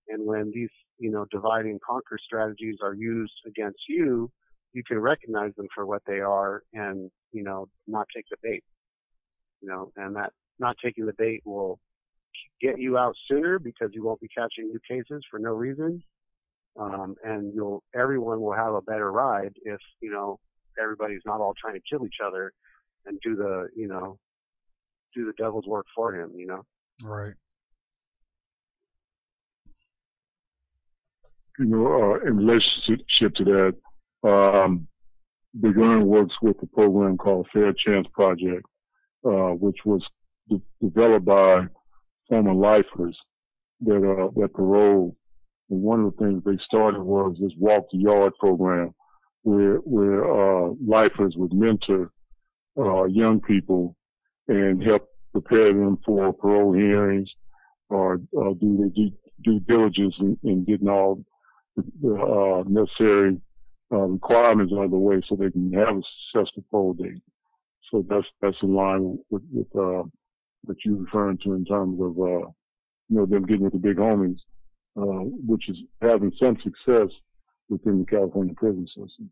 [0.09, 4.29] And when these, you know, divide and conquer strategies are used against you,
[4.73, 8.63] you can recognize them for what they are and, you know, not take the bait
[9.63, 11.79] you know, and that not taking the bait will
[12.61, 16.03] get you out sooner because you won't be catching new cases for no reason.
[16.79, 20.39] Um, and you'll, everyone will have a better ride if, you know,
[20.81, 22.51] everybody's not all trying to kill each other
[23.05, 24.17] and do the, you know,
[25.15, 26.65] do the devil's work for him, you know?
[27.03, 27.33] Right.
[31.59, 34.87] You know, uh, in relationship to that, um,
[35.59, 38.65] Big Earn works with a program called Fair Chance Project,
[39.25, 40.01] uh, which was
[40.49, 41.67] de- developed by
[42.27, 43.17] former lifers
[43.81, 45.15] that uh, that parole.
[45.69, 48.95] And one of the things they started was this walk the yard program,
[49.43, 52.11] where where uh, lifers would mentor
[52.77, 53.95] uh, young people
[54.47, 57.29] and help prepare them for parole hearings
[57.89, 59.11] or uh, do their due,
[59.43, 61.23] due diligence in, in, getting all
[61.75, 63.39] the uh, necessary
[63.91, 66.01] uh, requirements out of the way so they can have a
[66.31, 67.21] successful parole date.
[67.91, 70.03] So that's that's in line with with uh,
[70.63, 72.47] what you're referring to in terms of uh,
[73.09, 74.39] you know them getting with the big homies,
[74.97, 77.09] uh, which is having some success
[77.69, 79.29] within the California prison system.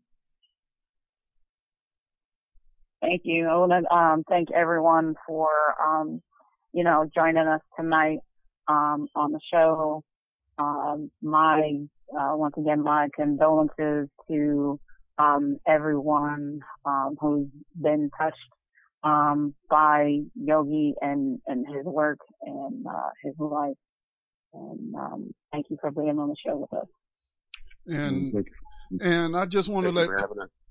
[3.02, 3.48] Thank you.
[3.48, 5.48] I want to um, thank everyone for
[5.84, 6.22] um,
[6.72, 8.18] you know joining us tonight
[8.68, 10.02] um, on the show.
[10.58, 11.72] Um, my
[12.16, 14.78] uh, once again my condolences to
[15.18, 17.48] um, everyone um, who's
[17.80, 18.36] been touched
[19.04, 23.76] um, by Yogi and, and his work and uh, his life.
[24.54, 26.86] And um, thank you for being on the show with us.
[27.86, 28.32] And
[29.00, 30.08] and I just want to let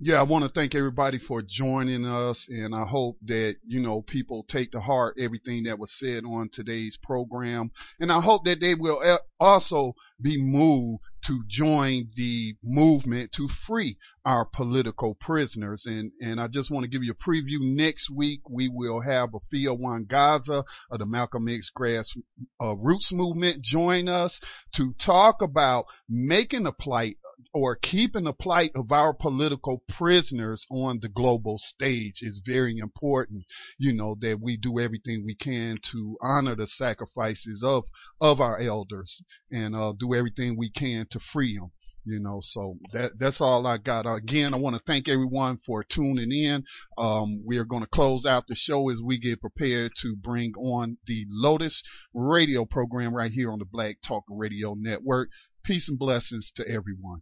[0.03, 4.01] yeah, I want to thank everybody for joining us, and I hope that you know
[4.01, 8.59] people take to heart everything that was said on today's program, and I hope that
[8.59, 8.99] they will
[9.39, 15.83] also be moved to join the movement to free our political prisoners.
[15.85, 17.59] And, and I just want to give you a preview.
[17.59, 22.11] Next week, we will have Efia Nwangaza of the Malcolm X Grass
[22.59, 24.39] uh, Roots Movement join us
[24.75, 27.17] to talk about making the plight
[27.53, 33.43] or keeping the plight of our political prisoners on the global stage is very important.
[33.77, 37.83] You know, that we do everything we can to honor the sacrifices of,
[38.19, 41.71] of our elders and uh, do everything we can to free them.
[42.03, 44.11] You know, so that that's all I got.
[44.11, 46.63] Again, I want to thank everyone for tuning in.
[46.97, 50.53] Um, we are going to close out the show as we get prepared to bring
[50.55, 51.83] on the Lotus
[52.15, 55.29] radio program right here on the Black Talk Radio Network.
[55.63, 57.21] Peace and blessings to everyone.